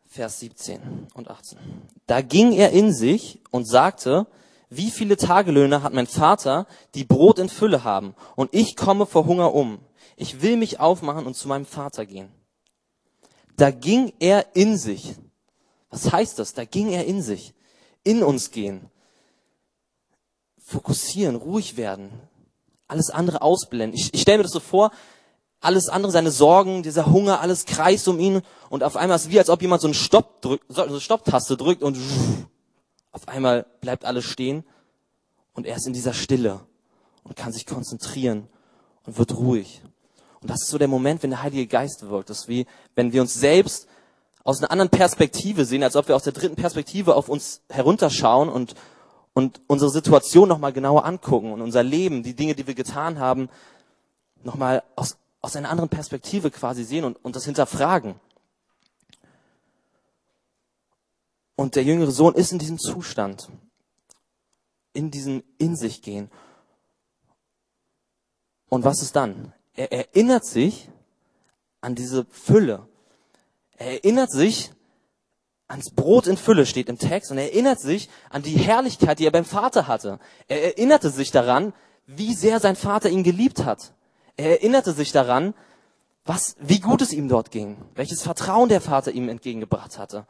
Vers 0.09 0.41
17 0.41 1.09
und 1.13 1.29
18. 1.29 1.59
Da 2.07 2.23
ging 2.23 2.53
er 2.53 2.71
in 2.71 2.95
sich 2.95 3.41
und 3.51 3.69
sagte, 3.69 4.27
wie 4.71 4.91
viele 4.91 5.19
Tagelöhner 5.19 5.83
hat 5.83 5.93
mein 5.93 6.07
Vater, 6.07 6.67
die 6.95 7.05
Brot 7.05 7.39
in 7.39 7.51
Fülle 7.51 7.85
haben, 7.85 8.15
und 8.35 8.53
ich 8.55 8.75
komme 8.75 9.05
vor 9.05 9.27
Hunger 9.27 9.55
um. 9.55 9.79
Ich 10.17 10.41
will 10.41 10.57
mich 10.57 10.81
aufmachen 10.81 11.27
und 11.27 11.35
zu 11.35 11.47
meinem 11.47 11.67
Vater 11.67 12.07
gehen. 12.07 12.31
Da 13.57 13.71
ging 13.71 14.13
er 14.19 14.57
in 14.57 14.79
sich. 14.79 15.15
Was 15.91 16.11
heißt 16.11 16.39
das? 16.39 16.55
Da 16.55 16.65
ging 16.65 16.89
er 16.89 17.05
in 17.05 17.23
sich. 17.23 17.55
In 18.03 18.23
uns 18.23 18.51
gehen. 18.51 18.91
Fokussieren, 20.59 21.37
ruhig 21.37 21.77
werden. 21.77 22.11
Alles 22.87 23.11
andere 23.11 23.43
ausblenden. 23.43 23.99
Ich, 23.99 24.13
ich 24.15 24.23
stelle 24.23 24.39
mir 24.39 24.45
das 24.45 24.53
so 24.53 24.61
vor, 24.61 24.91
alles 25.61 25.89
andere, 25.89 26.13
seine 26.13 26.31
Sorgen, 26.31 26.83
dieser 26.83 27.07
Hunger, 27.07 27.41
alles 27.41 27.65
kreist 27.65 28.07
um 28.09 28.21
ihn 28.21 28.43
und 28.71 28.85
auf 28.85 28.97
einmal 28.97 29.17
ist 29.17 29.27
es 29.27 29.31
wie, 29.31 29.39
als 29.39 29.51
ob 29.51 29.61
jemand 29.63 29.83
so 29.83 29.89
einen 29.89 29.95
Stopp 29.95 30.41
drückt, 30.41 30.65
so 30.69 30.83
eine 30.83 31.01
Stopptaste 31.01 31.57
drückt 31.57 31.83
und 31.83 31.99
auf 33.13 33.27
einmal 33.27 33.67
bleibt 33.81 34.05
alles 34.05 34.25
stehen 34.25 34.65
und 35.55 35.67
er 35.67 35.77
ist 35.77 35.87
in 35.87 35.93
dieser 35.93 36.15
Stille 36.15 36.61
und 37.25 37.37
kann 37.37 37.53
sich 37.53 37.67
konzentrieren 37.67 38.49
und 39.05 39.19
wird 39.19 39.37
ruhig. 39.37 39.83
Und 40.41 40.51
das 40.51 40.63
ist 40.63 40.71
so 40.71 40.79
der 40.79 40.89
Moment, 40.89 41.23
wenn 41.23 41.31
der 41.31 41.43
Heilige 41.43 41.67
Geist 41.67 42.09
wirkt. 42.09 42.31
Das 42.31 42.41
ist 42.41 42.49
wie, 42.49 42.67
wenn 42.95 43.13
wir 43.13 43.21
uns 43.21 43.35
selbst 43.35 43.89
aus 44.45 44.61
einer 44.61 44.71
anderen 44.71 44.91
Perspektive 44.91 45.65
sehen, 45.65 45.83
als 45.83 45.97
ob 45.97 46.09
wir 46.09 46.15
aus 46.15 46.23
der 46.23 46.33
dritten 46.33 46.55
Perspektive 46.55 47.17
auf 47.17 47.29
uns 47.29 47.61
herunterschauen 47.69 48.49
und, 48.49 48.75
und 49.35 49.61
unsere 49.67 49.91
Situation 49.91 50.49
nochmal 50.49 50.73
genauer 50.73 51.05
angucken 51.05 51.53
und 51.53 51.61
unser 51.61 51.83
Leben, 51.83 52.23
die 52.23 52.35
Dinge, 52.35 52.55
die 52.55 52.67
wir 52.67 52.75
getan 52.75 53.19
haben, 53.19 53.49
nochmal 54.45 54.85
aus 54.95 55.17
aus 55.41 55.57
einer 55.57 55.71
anderen 55.71 55.89
Perspektive 55.89 56.51
quasi 56.51 56.85
sehen 56.85 57.05
und, 57.05 57.25
und 57.25 57.37
das 57.37 57.45
hinterfragen. 57.45 58.15
Und 61.57 61.75
der 61.75 61.85
jüngere 61.85 62.11
Sohn 62.11 62.35
ist 62.35 62.53
in 62.53 62.59
diesem 62.59 62.79
Zustand, 62.79 63.49
in 64.93 65.11
diesem 65.11 65.43
In 65.59 65.77
sich 65.77 66.03
gehen. 66.03 66.31
Und 68.69 68.85
was 68.85 69.03
ist 69.03 69.17
dann? 69.17 69.53
Er 69.75 69.93
erinnert 69.93 70.45
sich 70.45 70.89
an 71.81 71.95
diese 71.95 72.25
Fülle. 72.27 72.87
Er 73.77 73.93
erinnert 73.93 74.31
sich 74.31 74.73
ans 75.69 75.91
Brot 75.91 76.27
in 76.27 76.37
Fülle 76.37 76.65
steht 76.65 76.89
im 76.89 76.99
Text 76.99 77.31
und 77.31 77.39
er 77.39 77.53
erinnert 77.53 77.81
sich 77.81 78.09
an 78.31 78.43
die 78.43 78.57
Herrlichkeit, 78.57 79.19
die 79.19 79.27
er 79.27 79.33
beim 79.33 79.45
Vater 79.45 79.87
hatte. 79.87 80.19
Er 80.49 80.65
erinnerte 80.65 81.11
sich 81.11 81.31
daran, 81.31 81.75
wie 82.07 82.35
sehr 82.35 82.59
sein 82.59 82.75
Vater 82.75 83.11
ihn 83.11 83.23
geliebt 83.23 83.65
hat. 83.65 83.93
Er 84.39 84.51
erinnerte 84.51 84.93
sich 84.93 85.11
daran, 85.11 85.53
was, 86.25 86.55
wie 86.61 86.79
gut 86.79 87.03
es 87.03 87.13
ihm 87.13 87.29
dort 87.29 87.51
ging, 87.51 87.77
welches 87.97 88.23
Vertrauen 88.23 88.69
der 88.69 88.81
Vater 88.81 89.11
ihm 89.11 89.29
entgegengebracht 89.29 89.99
hatte. 89.99 90.27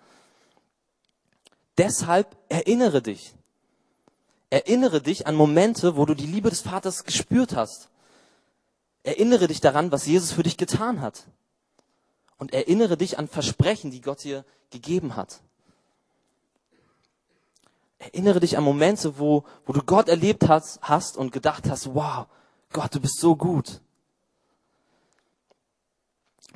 Deshalb 1.77 2.35
erinnere 2.49 3.03
dich. 3.03 3.35
Erinnere 4.49 5.03
dich 5.03 5.27
an 5.27 5.35
Momente, 5.35 5.97
wo 5.97 6.07
du 6.07 6.15
die 6.15 6.27
Liebe 6.27 6.49
des 6.49 6.63
Vaters 6.63 7.05
gespürt 7.05 7.55
hast. 7.55 7.91
Erinnere 9.03 9.47
dich 9.47 9.61
daran, 9.61 9.93
was 9.93 10.07
Jesus 10.07 10.33
für 10.33 10.43
dich 10.43 10.57
getan 10.57 11.03
hat. 11.03 11.25
Und 12.39 12.55
erinnere 12.55 12.97
dich 12.97 13.19
an 13.19 13.29
Versprechen, 13.29 13.91
die 13.91 14.01
Gott 14.01 14.25
dir 14.25 14.47
gegeben 14.71 15.17
hat. 15.17 15.41
Erinnere 17.99 18.41
dich 18.41 18.57
an 18.57 18.65
Momente, 18.65 19.19
wo, 19.19 19.45
wo 19.67 19.75
du 19.75 19.83
Gott 19.83 20.09
erlebt 20.09 20.49
hast, 20.49 20.81
hast 20.81 21.19
und 21.19 21.31
gedacht 21.31 21.69
hast, 21.69 21.95
wow, 21.95 22.27
Gott, 22.73 22.95
du 22.95 23.01
bist 23.01 23.19
so 23.19 23.37
gut. 23.37 23.83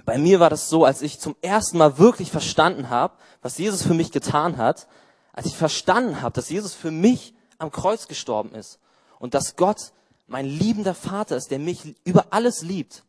Bei 0.04 0.18
mir 0.18 0.40
war 0.40 0.50
das 0.50 0.68
so, 0.68 0.84
als 0.84 1.02
ich 1.02 1.20
zum 1.20 1.36
ersten 1.42 1.78
Mal 1.78 1.98
wirklich 1.98 2.30
verstanden 2.30 2.90
habe, 2.90 3.14
was 3.40 3.58
Jesus 3.58 3.82
für 3.82 3.94
mich 3.94 4.10
getan 4.10 4.56
hat, 4.56 4.88
als 5.32 5.46
ich 5.46 5.56
verstanden 5.56 6.20
habe, 6.20 6.34
dass 6.34 6.50
Jesus 6.50 6.74
für 6.74 6.90
mich 6.90 7.34
am 7.58 7.70
Kreuz 7.70 8.08
gestorben 8.08 8.54
ist 8.54 8.78
und 9.18 9.34
dass 9.34 9.56
Gott 9.56 9.92
mein 10.26 10.46
liebender 10.46 10.94
Vater 10.94 11.36
ist, 11.36 11.50
der 11.50 11.58
mich 11.58 11.94
über 12.04 12.26
alles 12.30 12.62
liebt. 12.62 13.04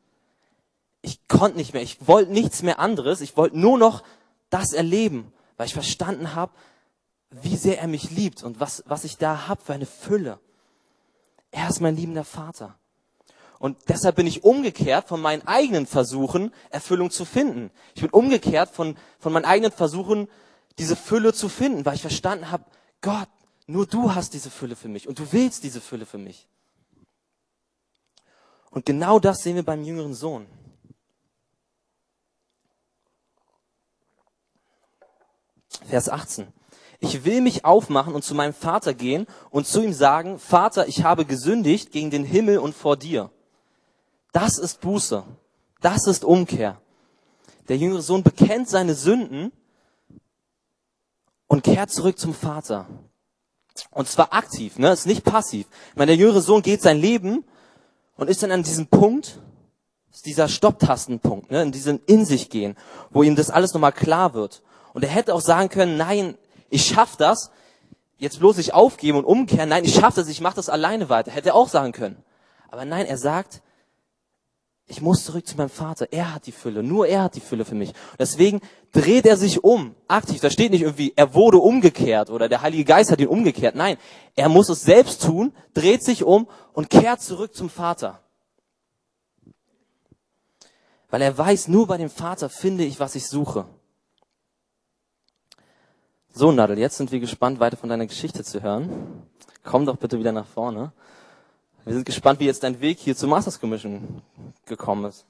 Ich 1.02 1.28
konnte 1.28 1.58
nicht 1.58 1.74
mehr, 1.74 1.82
ich 1.82 2.08
wollte 2.08 2.32
nichts 2.32 2.62
mehr 2.62 2.80
anderes, 2.80 3.22
ich 3.22 3.36
wollte 3.36 3.58
nur 3.58 3.78
noch 3.78 4.04
das 4.50 4.74
erleben, 4.74 5.34
weil 5.58 5.68
ich 5.68 5.74
verstanden 5.74 6.36
habe, 6.36 6.52
wie 7.30 7.58
sehr 7.58 7.80
er 7.80 7.88
mich 7.88 8.12
liebt 8.12 8.44
und 8.44 8.60
was, 8.60 8.84
was 8.86 9.04
ich 9.04 9.18
da 9.18 9.48
habe 9.48 9.62
für 9.64 9.74
eine 9.74 9.86
Fülle. 9.86 10.40
Er 11.52 11.68
ist 11.68 11.82
mein 11.82 11.96
liebender 11.96 12.24
Vater. 12.24 12.76
Und 13.64 13.78
deshalb 13.88 14.18
bin 14.18 14.28
ich 14.28 14.44
umgekehrt 14.44 15.08
von 15.08 15.22
meinen 15.22 15.48
eigenen 15.48 15.88
Versuchen, 15.88 16.54
Erfüllung 16.70 17.12
zu 17.12 17.24
finden. 17.24 17.72
Ich 17.96 18.02
bin 18.02 18.10
umgekehrt 18.10 18.70
von, 18.70 18.98
von 19.20 19.32
meinen 19.32 19.46
eigenen 19.46 19.72
Versuchen, 19.72 20.28
diese 20.80 20.98
Fülle 20.98 21.32
zu 21.34 21.48
finden, 21.48 21.86
weil 21.86 21.96
ich 21.96 22.02
verstanden 22.02 22.52
habe, 22.52 22.66
Gott, 23.00 23.30
nur 23.66 23.86
du 23.86 24.14
hast 24.14 24.34
diese 24.34 24.50
Fülle 24.50 24.76
für 24.76 24.90
mich 24.90 25.08
und 25.08 25.18
du 25.18 25.32
willst 25.32 25.64
diese 25.64 25.80
Fülle 25.80 26.06
für 26.06 26.18
mich. 26.18 26.46
Und 28.70 28.86
genau 28.86 29.18
das 29.18 29.44
sehen 29.44 29.56
wir 29.56 29.64
beim 29.64 29.86
jüngeren 29.86 30.14
Sohn. 30.14 30.46
Vers 35.88 36.10
18. 36.10 36.52
Ich 37.00 37.24
will 37.24 37.40
mich 37.40 37.64
aufmachen 37.64 38.14
und 38.14 38.26
zu 38.26 38.36
meinem 38.36 38.54
Vater 38.54 38.94
gehen 38.94 39.26
und 39.52 39.68
zu 39.68 39.82
ihm 39.82 39.94
sagen, 39.94 40.38
Vater, 40.38 40.90
ich 40.90 41.06
habe 41.06 41.24
gesündigt 41.24 41.94
gegen 41.94 42.12
den 42.12 42.26
Himmel 42.26 42.58
und 42.58 42.76
vor 42.76 42.98
dir. 42.98 43.32
Das 44.34 44.58
ist 44.58 44.82
Buße. 44.82 45.24
Das 45.80 46.08
ist 46.08 46.26
Umkehr. 46.26 46.82
Der 47.70 47.78
jüngere 47.78 48.02
Sohn 48.02 48.24
bekennt 48.24 48.68
seine 48.68 48.96
Sünden 48.96 49.54
und 51.48 51.64
kehrt 51.64 51.92
zurück 51.92 52.20
zum 52.20 52.34
Vater. 52.34 52.88
Und 53.92 54.08
zwar 54.08 54.34
aktiv, 54.34 54.78
ne? 54.78 54.92
Ist 54.92 55.06
nicht 55.06 55.24
passiv. 55.24 55.68
Ich 55.92 55.96
meine, 55.96 56.12
der 56.12 56.18
jüngere 56.18 56.42
Sohn 56.42 56.62
geht 56.62 56.82
sein 56.82 56.98
Leben 56.98 57.46
und 58.18 58.30
ist 58.30 58.44
dann 58.44 58.52
an 58.52 58.64
diesem 58.64 58.88
Punkt, 58.88 59.40
ist 60.12 60.26
dieser 60.26 60.48
Stopptastenpunkt, 60.48 61.52
ne? 61.52 61.62
In 61.62 61.72
diesem 61.72 62.02
In 62.06 62.26
sich 62.26 62.50
gehen, 62.50 62.76
wo 63.12 63.24
ihm 63.24 63.36
das 63.36 63.50
alles 63.50 63.74
nochmal 63.74 63.94
klar 63.94 64.34
wird. 64.34 64.62
Und 64.94 65.04
er 65.04 65.10
hätte 65.10 65.34
auch 65.34 65.42
sagen 65.42 65.70
können, 65.70 65.98
nein, 65.98 66.38
ich 66.70 66.86
schaff 66.86 67.18
das, 67.18 67.52
jetzt 68.18 68.40
bloß 68.40 68.58
nicht 68.58 68.74
aufgeben 68.74 69.20
und 69.20 69.26
umkehren. 69.26 69.70
Nein, 69.70 69.86
ich 69.86 69.96
schaff 69.96 70.16
das, 70.16 70.28
ich 70.28 70.42
mache 70.42 70.56
das 70.56 70.70
alleine 70.70 71.10
weiter. 71.10 71.32
Hätte 71.32 71.50
er 71.50 71.56
auch 71.56 71.70
sagen 71.70 71.92
können. 71.92 72.18
Aber 72.70 72.86
nein, 72.86 73.06
er 73.06 73.18
sagt, 73.18 73.62
ich 74.86 75.02
muss 75.02 75.24
zurück 75.24 75.48
zu 75.48 75.56
meinem 75.56 75.70
Vater. 75.70 76.12
Er 76.12 76.34
hat 76.34 76.46
die 76.46 76.52
Fülle. 76.52 76.84
Nur 76.84 77.08
er 77.08 77.24
hat 77.24 77.36
die 77.36 77.42
Fülle 77.42 77.64
für 77.64 77.76
mich. 77.76 77.94
Deswegen 78.20 78.60
dreht 78.92 79.26
er 79.26 79.38
sich 79.38 79.64
um. 79.64 79.96
Aktiv. 80.08 80.42
Da 80.42 80.50
steht 80.50 80.72
nicht 80.72 80.82
irgendwie, 80.82 81.14
er 81.16 81.34
wurde 81.34 81.58
umgekehrt 81.58 82.30
oder 82.30 82.50
der 82.50 82.62
Heilige 82.62 82.84
Geist 82.84 83.10
hat 83.10 83.20
ihn 83.20 83.28
umgekehrt. 83.28 83.76
Nein. 83.76 83.98
Er 84.36 84.50
muss 84.50 84.70
es 84.70 84.82
selbst 84.82 85.24
tun, 85.24 85.54
dreht 85.74 86.04
sich 86.04 86.24
um 86.24 86.48
und 86.74 86.90
kehrt 86.90 87.22
zurück 87.22 87.56
zum 87.56 87.70
Vater. 87.70 88.20
Weil 91.10 91.22
er 91.22 91.38
weiß, 91.38 91.70
nur 91.70 91.88
bei 91.88 91.98
dem 91.98 92.10
Vater 92.10 92.50
finde 92.50 92.84
ich, 92.84 93.00
was 93.00 93.16
ich 93.16 93.28
suche. 93.28 93.66
So, 96.34 96.52
Nadel, 96.52 96.80
jetzt 96.80 96.98
sind 96.98 97.12
wir 97.12 97.20
gespannt, 97.20 97.60
weiter 97.60 97.78
von 97.78 97.90
deiner 97.90 98.08
Geschichte 98.08 98.44
zu 98.44 98.62
hören. 98.62 98.90
Komm 99.64 99.86
doch 99.86 99.98
bitte 99.98 100.18
wieder 100.18 100.32
nach 100.32 100.48
vorne. 100.48 100.92
Wir 101.86 101.96
sind 101.96 102.06
gespannt, 102.06 102.40
wie 102.40 102.46
jetzt 102.46 102.64
dein 102.64 102.80
Weg 102.80 103.00
hier 103.00 103.14
zur 103.14 103.28
Masters 103.28 103.60
Commission 103.60 104.22
gekommen 104.66 105.04
ist. 105.04 105.26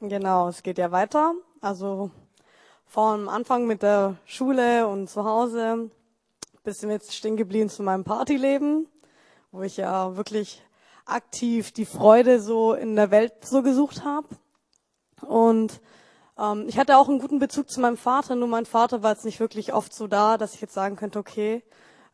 Genau, 0.00 0.48
es 0.48 0.62
geht 0.62 0.78
ja 0.78 0.90
weiter. 0.90 1.34
Also 1.60 2.10
vom 2.86 3.28
Anfang 3.28 3.66
mit 3.66 3.82
der 3.82 4.16
Schule 4.24 4.88
und 4.88 5.10
zu 5.10 5.24
Hause 5.24 5.90
bis 6.64 6.80
jetzt 6.80 7.14
stehen 7.14 7.36
geblieben 7.36 7.68
zu 7.68 7.82
meinem 7.82 8.04
Partyleben, 8.04 8.86
wo 9.50 9.60
ich 9.60 9.76
ja 9.76 10.16
wirklich 10.16 10.62
aktiv 11.04 11.72
die 11.72 11.84
Freude 11.84 12.40
so 12.40 12.72
in 12.72 12.96
der 12.96 13.10
Welt 13.10 13.44
so 13.44 13.62
gesucht 13.62 14.04
habe. 14.04 14.28
Und 15.20 15.82
ähm, 16.38 16.64
ich 16.68 16.78
hatte 16.78 16.96
auch 16.96 17.08
einen 17.08 17.18
guten 17.18 17.38
Bezug 17.38 17.68
zu 17.70 17.82
meinem 17.82 17.98
Vater, 17.98 18.34
nur 18.34 18.48
mein 18.48 18.64
Vater 18.64 19.02
war 19.02 19.12
jetzt 19.12 19.26
nicht 19.26 19.40
wirklich 19.40 19.74
oft 19.74 19.92
so 19.92 20.06
da, 20.06 20.38
dass 20.38 20.54
ich 20.54 20.62
jetzt 20.62 20.74
sagen 20.74 20.96
könnte, 20.96 21.18
okay, 21.18 21.62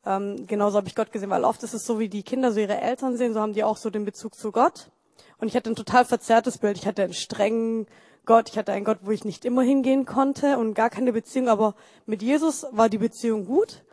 ähm, 0.08 0.46
genauso 0.46 0.78
habe 0.78 0.88
ich 0.88 0.94
Gott 0.94 1.12
gesehen, 1.12 1.28
weil 1.28 1.44
oft 1.44 1.62
ist 1.62 1.74
es 1.74 1.84
so, 1.84 1.98
wie 1.98 2.08
die 2.08 2.22
Kinder 2.22 2.50
so 2.50 2.60
ihre 2.60 2.80
Eltern 2.80 3.18
sehen, 3.18 3.34
so 3.34 3.40
haben 3.40 3.52
die 3.52 3.62
auch 3.62 3.76
so 3.76 3.90
den 3.90 4.06
Bezug 4.06 4.34
zu 4.34 4.52
Gott. 4.52 4.90
Und 5.36 5.48
ich 5.48 5.54
hatte 5.54 5.70
ein 5.70 5.76
total 5.76 6.06
verzerrtes 6.06 6.58
Bild. 6.58 6.78
Ich 6.78 6.86
hatte 6.86 7.02
einen 7.02 7.12
strengen 7.12 7.86
Gott, 8.24 8.48
ich 8.48 8.56
hatte 8.56 8.72
einen 8.72 8.86
Gott, 8.86 9.00
wo 9.02 9.10
ich 9.10 9.26
nicht 9.26 9.44
immer 9.44 9.62
hingehen 9.62 10.06
konnte 10.06 10.56
und 10.56 10.72
gar 10.72 10.88
keine 10.88 11.12
Beziehung. 11.12 11.48
Aber 11.48 11.74
mit 12.06 12.22
Jesus 12.22 12.66
war 12.72 12.88
die 12.88 12.98
Beziehung 12.98 13.44
gut. 13.44 13.84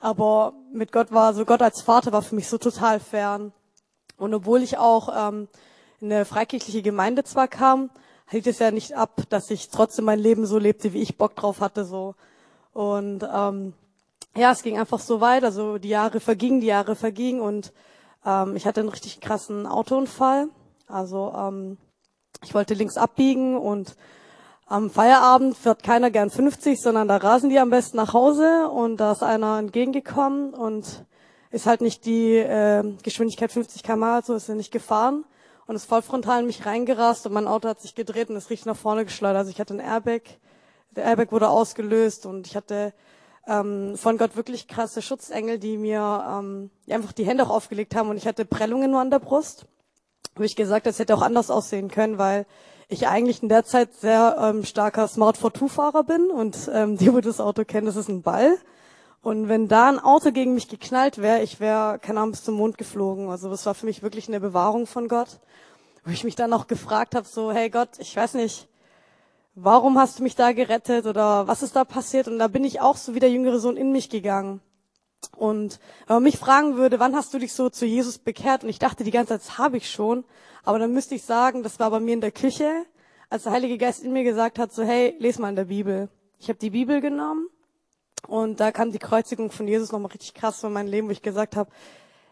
Aber 0.00 0.54
mit 0.72 0.90
Gott 0.90 1.12
war 1.12 1.34
so 1.34 1.44
Gott 1.44 1.62
als 1.62 1.82
Vater 1.82 2.12
war 2.12 2.22
für 2.22 2.34
mich 2.34 2.48
so 2.48 2.58
total 2.58 2.98
fern. 2.98 3.52
Und 4.16 4.34
obwohl 4.34 4.62
ich 4.62 4.76
auch 4.76 5.08
ähm, 5.16 5.46
in 6.00 6.12
eine 6.12 6.24
freikirchliche 6.24 6.82
Gemeinde 6.82 7.22
zwar 7.22 7.46
kam, 7.46 7.90
hielt 8.28 8.46
es 8.46 8.58
ja 8.58 8.72
nicht 8.72 8.94
ab, 8.96 9.22
dass 9.28 9.50
ich 9.50 9.68
trotzdem 9.68 10.06
mein 10.06 10.18
Leben 10.18 10.46
so 10.46 10.58
lebte, 10.58 10.92
wie 10.94 11.02
ich 11.02 11.16
Bock 11.16 11.36
drauf 11.36 11.60
hatte. 11.60 11.84
so. 11.84 12.16
Und 12.72 13.26
ähm, 13.32 13.74
ja, 14.36 14.52
es 14.52 14.62
ging 14.62 14.78
einfach 14.78 15.00
so 15.00 15.20
weit. 15.20 15.44
Also 15.44 15.78
die 15.78 15.88
Jahre 15.88 16.20
vergingen, 16.20 16.60
die 16.60 16.68
Jahre 16.68 16.96
vergingen 16.96 17.40
und 17.40 17.72
ähm, 18.24 18.56
ich 18.56 18.66
hatte 18.66 18.80
einen 18.80 18.88
richtig 18.88 19.20
krassen 19.20 19.66
Autounfall. 19.66 20.48
Also 20.86 21.32
ähm, 21.36 21.78
ich 22.42 22.54
wollte 22.54 22.74
links 22.74 22.96
abbiegen 22.96 23.56
und 23.56 23.96
am 24.66 24.88
Feierabend 24.88 25.56
fährt 25.56 25.82
keiner 25.82 26.10
gern 26.10 26.30
50, 26.30 26.80
sondern 26.80 27.08
da 27.08 27.16
rasen 27.16 27.50
die 27.50 27.58
am 27.58 27.70
besten 27.70 27.96
nach 27.96 28.14
Hause 28.14 28.68
und 28.68 28.98
da 28.98 29.12
ist 29.12 29.22
einer 29.22 29.58
entgegengekommen 29.58 30.54
und 30.54 31.04
ist 31.50 31.66
halt 31.66 31.80
nicht 31.80 32.04
die 32.06 32.36
äh, 32.36 32.84
Geschwindigkeit 33.02 33.50
50 33.50 33.82
km, 33.82 34.20
so 34.22 34.34
ist 34.34 34.48
er 34.48 34.54
nicht 34.54 34.70
gefahren 34.70 35.24
und 35.66 35.74
ist 35.74 35.86
voll 35.86 36.02
frontal 36.02 36.40
in 36.40 36.46
mich 36.46 36.66
reingerast 36.66 37.26
und 37.26 37.32
mein 37.32 37.48
Auto 37.48 37.68
hat 37.68 37.80
sich 37.80 37.96
gedreht 37.96 38.30
und 38.30 38.36
ist 38.36 38.50
richtig 38.50 38.66
nach 38.66 38.76
vorne 38.76 39.04
geschleudert. 39.04 39.38
Also 39.38 39.50
ich 39.50 39.60
hatte 39.60 39.74
ein 39.74 39.80
Airbag, 39.80 40.22
der 40.92 41.04
Airbag 41.04 41.32
wurde 41.32 41.48
ausgelöst 41.48 42.24
und 42.24 42.46
ich 42.46 42.54
hatte 42.54 42.92
ähm, 43.50 43.96
von 43.96 44.16
Gott 44.16 44.36
wirklich 44.36 44.68
krasse 44.68 45.02
Schutzengel, 45.02 45.58
die 45.58 45.76
mir 45.76 46.24
ähm, 46.30 46.70
einfach 46.88 47.12
die 47.12 47.26
Hände 47.26 47.44
auch 47.44 47.50
aufgelegt 47.50 47.96
haben 47.96 48.08
und 48.08 48.16
ich 48.16 48.26
hatte 48.26 48.44
Prellungen 48.44 48.92
nur 48.92 49.00
an 49.00 49.10
der 49.10 49.18
Brust. 49.18 49.66
Wo 50.36 50.44
ich 50.44 50.54
gesagt, 50.54 50.86
das 50.86 51.00
hätte 51.00 51.14
auch 51.14 51.22
anders 51.22 51.50
aussehen 51.50 51.90
können, 51.90 52.16
weil 52.16 52.46
ich 52.88 53.08
eigentlich 53.08 53.42
in 53.42 53.48
der 53.48 53.64
Zeit 53.64 53.92
sehr 53.94 54.36
ähm, 54.40 54.64
starker 54.64 55.08
Smart 55.08 55.36
42-Fahrer 55.36 56.04
bin 56.04 56.30
und 56.30 56.70
ähm, 56.72 56.96
die, 56.98 57.12
wo 57.12 57.20
das 57.20 57.40
Auto 57.40 57.64
kennen, 57.64 57.86
das 57.86 57.96
ist 57.96 58.08
ein 58.08 58.22
Ball. 58.22 58.56
Und 59.22 59.48
wenn 59.48 59.68
da 59.68 59.88
ein 59.88 59.98
Auto 59.98 60.30
gegen 60.30 60.54
mich 60.54 60.68
geknallt 60.68 61.18
wäre, 61.18 61.42
ich 61.42 61.60
wäre, 61.60 61.98
keine 61.98 62.20
Ahnung, 62.20 62.30
bis 62.30 62.44
zum 62.44 62.54
Mond 62.54 62.78
geflogen. 62.78 63.28
Also 63.28 63.50
das 63.50 63.66
war 63.66 63.74
für 63.74 63.84
mich 63.84 64.02
wirklich 64.02 64.28
eine 64.28 64.40
Bewahrung 64.40 64.86
von 64.86 65.08
Gott. 65.08 65.40
Wo 66.04 66.10
ich 66.10 66.24
mich 66.24 66.36
dann 66.36 66.54
auch 66.54 66.68
gefragt 66.68 67.14
habe, 67.14 67.26
so, 67.26 67.52
hey 67.52 67.68
Gott, 67.68 67.90
ich 67.98 68.16
weiß 68.16 68.32
nicht, 68.34 68.69
warum 69.62 69.98
hast 69.98 70.18
du 70.18 70.22
mich 70.22 70.36
da 70.36 70.52
gerettet 70.52 71.06
oder 71.06 71.46
was 71.46 71.62
ist 71.62 71.76
da 71.76 71.84
passiert? 71.84 72.28
Und 72.28 72.38
da 72.38 72.48
bin 72.48 72.64
ich 72.64 72.80
auch 72.80 72.96
so 72.96 73.14
wie 73.14 73.20
der 73.20 73.30
jüngere 73.30 73.58
Sohn 73.58 73.76
in 73.76 73.92
mich 73.92 74.10
gegangen. 74.10 74.60
Und 75.36 75.80
wenn 76.06 76.16
man 76.16 76.22
mich 76.22 76.38
fragen 76.38 76.76
würde, 76.76 76.98
wann 76.98 77.14
hast 77.14 77.34
du 77.34 77.38
dich 77.38 77.52
so 77.52 77.68
zu 77.68 77.84
Jesus 77.84 78.18
bekehrt? 78.18 78.64
Und 78.64 78.70
ich 78.70 78.78
dachte 78.78 79.04
die 79.04 79.10
ganze 79.10 79.38
Zeit, 79.38 79.58
habe 79.58 79.76
ich 79.76 79.90
schon. 79.90 80.24
Aber 80.64 80.78
dann 80.78 80.92
müsste 80.92 81.14
ich 81.14 81.24
sagen, 81.24 81.62
das 81.62 81.78
war 81.78 81.90
bei 81.90 82.00
mir 82.00 82.14
in 82.14 82.20
der 82.20 82.32
Küche, 82.32 82.86
als 83.28 83.44
der 83.44 83.52
Heilige 83.52 83.78
Geist 83.78 84.02
in 84.02 84.12
mir 84.12 84.24
gesagt 84.24 84.58
hat, 84.58 84.72
so 84.72 84.82
hey, 84.82 85.14
les 85.18 85.38
mal 85.38 85.50
in 85.50 85.56
der 85.56 85.66
Bibel. 85.66 86.08
Ich 86.38 86.48
habe 86.48 86.58
die 86.58 86.70
Bibel 86.70 87.00
genommen 87.00 87.48
und 88.26 88.60
da 88.60 88.72
kam 88.72 88.92
die 88.92 88.98
Kreuzigung 88.98 89.50
von 89.50 89.68
Jesus 89.68 89.92
nochmal 89.92 90.10
richtig 90.10 90.34
krass 90.34 90.60
von 90.60 90.72
meinem 90.72 90.88
Leben, 90.88 91.08
wo 91.08 91.12
ich 91.12 91.22
gesagt 91.22 91.54
habe, 91.54 91.70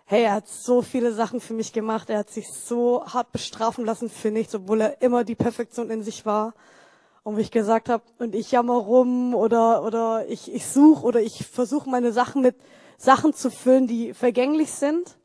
hey, 0.07 0.23
er 0.23 0.33
hat 0.33 0.49
so 0.49 0.81
viele 0.81 1.13
Sachen 1.13 1.41
für 1.41 1.53
mich 1.53 1.75
gemacht, 1.75 2.09
er 2.09 2.19
hat 2.19 2.31
sich 2.31 2.51
so 2.51 3.05
hart 3.05 3.33
bestrafen 3.33 3.85
lassen 3.85 4.09
für 4.09 4.31
nichts, 4.31 4.55
obwohl 4.55 4.81
er 4.81 5.03
immer 5.03 5.25
die 5.25 5.35
Perfektion 5.35 5.91
in 5.91 6.03
sich 6.03 6.25
war. 6.25 6.55
Und 7.23 7.37
wie 7.37 7.43
ich 7.43 7.51
gesagt 7.51 7.89
habe, 7.89 8.03
und 8.19 8.35
ich 8.35 8.51
jammer 8.51 8.77
rum 8.77 9.35
oder, 9.35 9.85
oder 9.85 10.27
ich, 10.29 10.53
ich 10.53 10.67
suche 10.67 11.05
oder 11.05 11.21
ich 11.21 11.47
versuche 11.47 11.91
meine 11.91 12.13
Sachen 12.13 12.43
mit 12.43 12.57
Sachen 12.97 13.35
zu 13.35 13.51
füllen, 13.51 13.87
die 13.87 14.15
vergänglich 14.15 14.73
sind. 14.73 15.17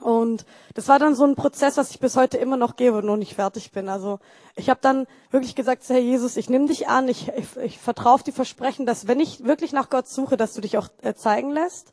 Und 0.00 0.46
das 0.74 0.88
war 0.88 0.98
dann 0.98 1.14
so 1.14 1.24
ein 1.24 1.36
Prozess, 1.36 1.76
was 1.76 1.90
ich 1.90 2.00
bis 2.00 2.16
heute 2.16 2.38
immer 2.38 2.56
noch 2.56 2.76
gebe 2.76 2.98
und 2.98 3.04
noch 3.04 3.16
nicht 3.16 3.34
fertig 3.34 3.70
bin. 3.70 3.88
Also 3.88 4.18
ich 4.56 4.70
habe 4.70 4.80
dann 4.82 5.06
wirklich 5.30 5.54
gesagt, 5.54 5.86
Herr 5.88 5.98
Jesus, 5.98 6.36
ich 6.36 6.48
nehme 6.48 6.66
dich 6.66 6.88
an, 6.88 7.08
ich, 7.08 7.28
ich, 7.36 7.56
ich 7.56 7.78
vertraue 7.78 8.14
auf 8.14 8.22
die 8.22 8.32
Versprechen, 8.32 8.86
dass 8.86 9.06
wenn 9.06 9.20
ich 9.20 9.44
wirklich 9.44 9.72
nach 9.72 9.90
Gott 9.90 10.08
suche, 10.08 10.36
dass 10.36 10.54
du 10.54 10.62
dich 10.62 10.78
auch 10.78 10.88
äh, 11.02 11.14
zeigen 11.14 11.50
lässt. 11.50 11.92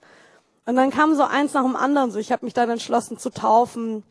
Und 0.65 0.75
dann 0.75 0.89
kam 0.89 1.15
so 1.15 1.23
eins 1.23 1.53
nach 1.53 1.63
dem 1.63 1.75
anderen. 1.75 2.11
So, 2.11 2.19
ich 2.19 2.31
habe 2.31 2.45
mich 2.45 2.53
dann 2.53 2.69
entschlossen 2.69 3.17
zu 3.17 3.29
taufen 3.29 4.03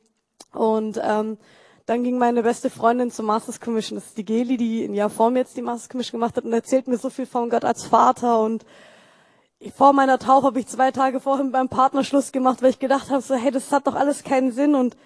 und 0.52 1.00
ähm, 1.02 1.38
dann 1.86 2.02
ging 2.02 2.18
meine 2.18 2.42
beste 2.42 2.68
Freundin 2.68 3.12
zur 3.12 3.24
Masters 3.24 3.60
Commission, 3.60 3.96
das 3.96 4.06
ist 4.06 4.18
die 4.18 4.24
Geli, 4.24 4.56
die 4.56 4.84
ein 4.84 4.94
Jahr 4.94 5.08
vor 5.08 5.30
mir 5.30 5.38
jetzt 5.38 5.56
die 5.56 5.62
Masters 5.62 5.88
Commission 5.88 6.20
gemacht 6.20 6.36
hat 6.36 6.44
und 6.44 6.52
erzählt 6.52 6.88
mir 6.88 6.98
so 6.98 7.10
viel 7.10 7.26
von 7.26 7.48
Gott 7.48 7.64
als 7.64 7.84
Vater. 7.84 8.40
Und 8.40 8.66
vor 9.76 9.92
meiner 9.92 10.18
Taufe 10.18 10.48
habe 10.48 10.58
ich 10.58 10.66
zwei 10.66 10.90
Tage 10.90 11.20
vorhin 11.20 11.52
beim 11.52 11.68
Partnerschluss 11.68 12.32
gemacht, 12.32 12.60
weil 12.60 12.70
ich 12.70 12.80
gedacht 12.80 13.10
habe, 13.10 13.22
so 13.22 13.36
hey, 13.36 13.52
das 13.52 13.70
hat 13.70 13.86
doch 13.86 13.94
alles 13.94 14.24
keinen 14.24 14.50
Sinn. 14.50 14.74
Und 14.74 14.96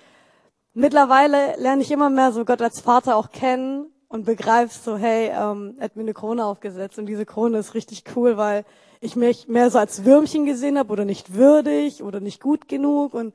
mittlerweile 0.72 1.54
lerne 1.58 1.82
ich 1.82 1.90
immer 1.90 2.08
mehr 2.08 2.32
so 2.32 2.46
Gott 2.46 2.62
als 2.62 2.80
Vater 2.80 3.14
auch 3.14 3.30
kennen 3.30 3.92
und 4.08 4.24
begreife 4.24 4.76
so, 4.82 4.96
hey, 4.96 5.30
ähm, 5.34 5.74
er 5.78 5.84
hat 5.84 5.96
mir 5.96 6.02
eine 6.02 6.14
Krone 6.14 6.46
aufgesetzt. 6.46 6.98
Und 6.98 7.04
diese 7.04 7.26
Krone 7.26 7.58
ist 7.58 7.74
richtig 7.74 8.04
cool, 8.16 8.38
weil 8.38 8.64
ich 9.02 9.16
mich 9.16 9.48
mehr 9.48 9.70
so 9.70 9.78
als 9.78 10.06
Würmchen 10.06 10.46
gesehen 10.46 10.78
habe 10.78 10.92
oder 10.94 11.04
nicht 11.04 11.34
würdig 11.34 12.02
oder 12.02 12.20
nicht 12.20 12.40
gut 12.40 12.68
genug. 12.68 13.12
Und 13.12 13.34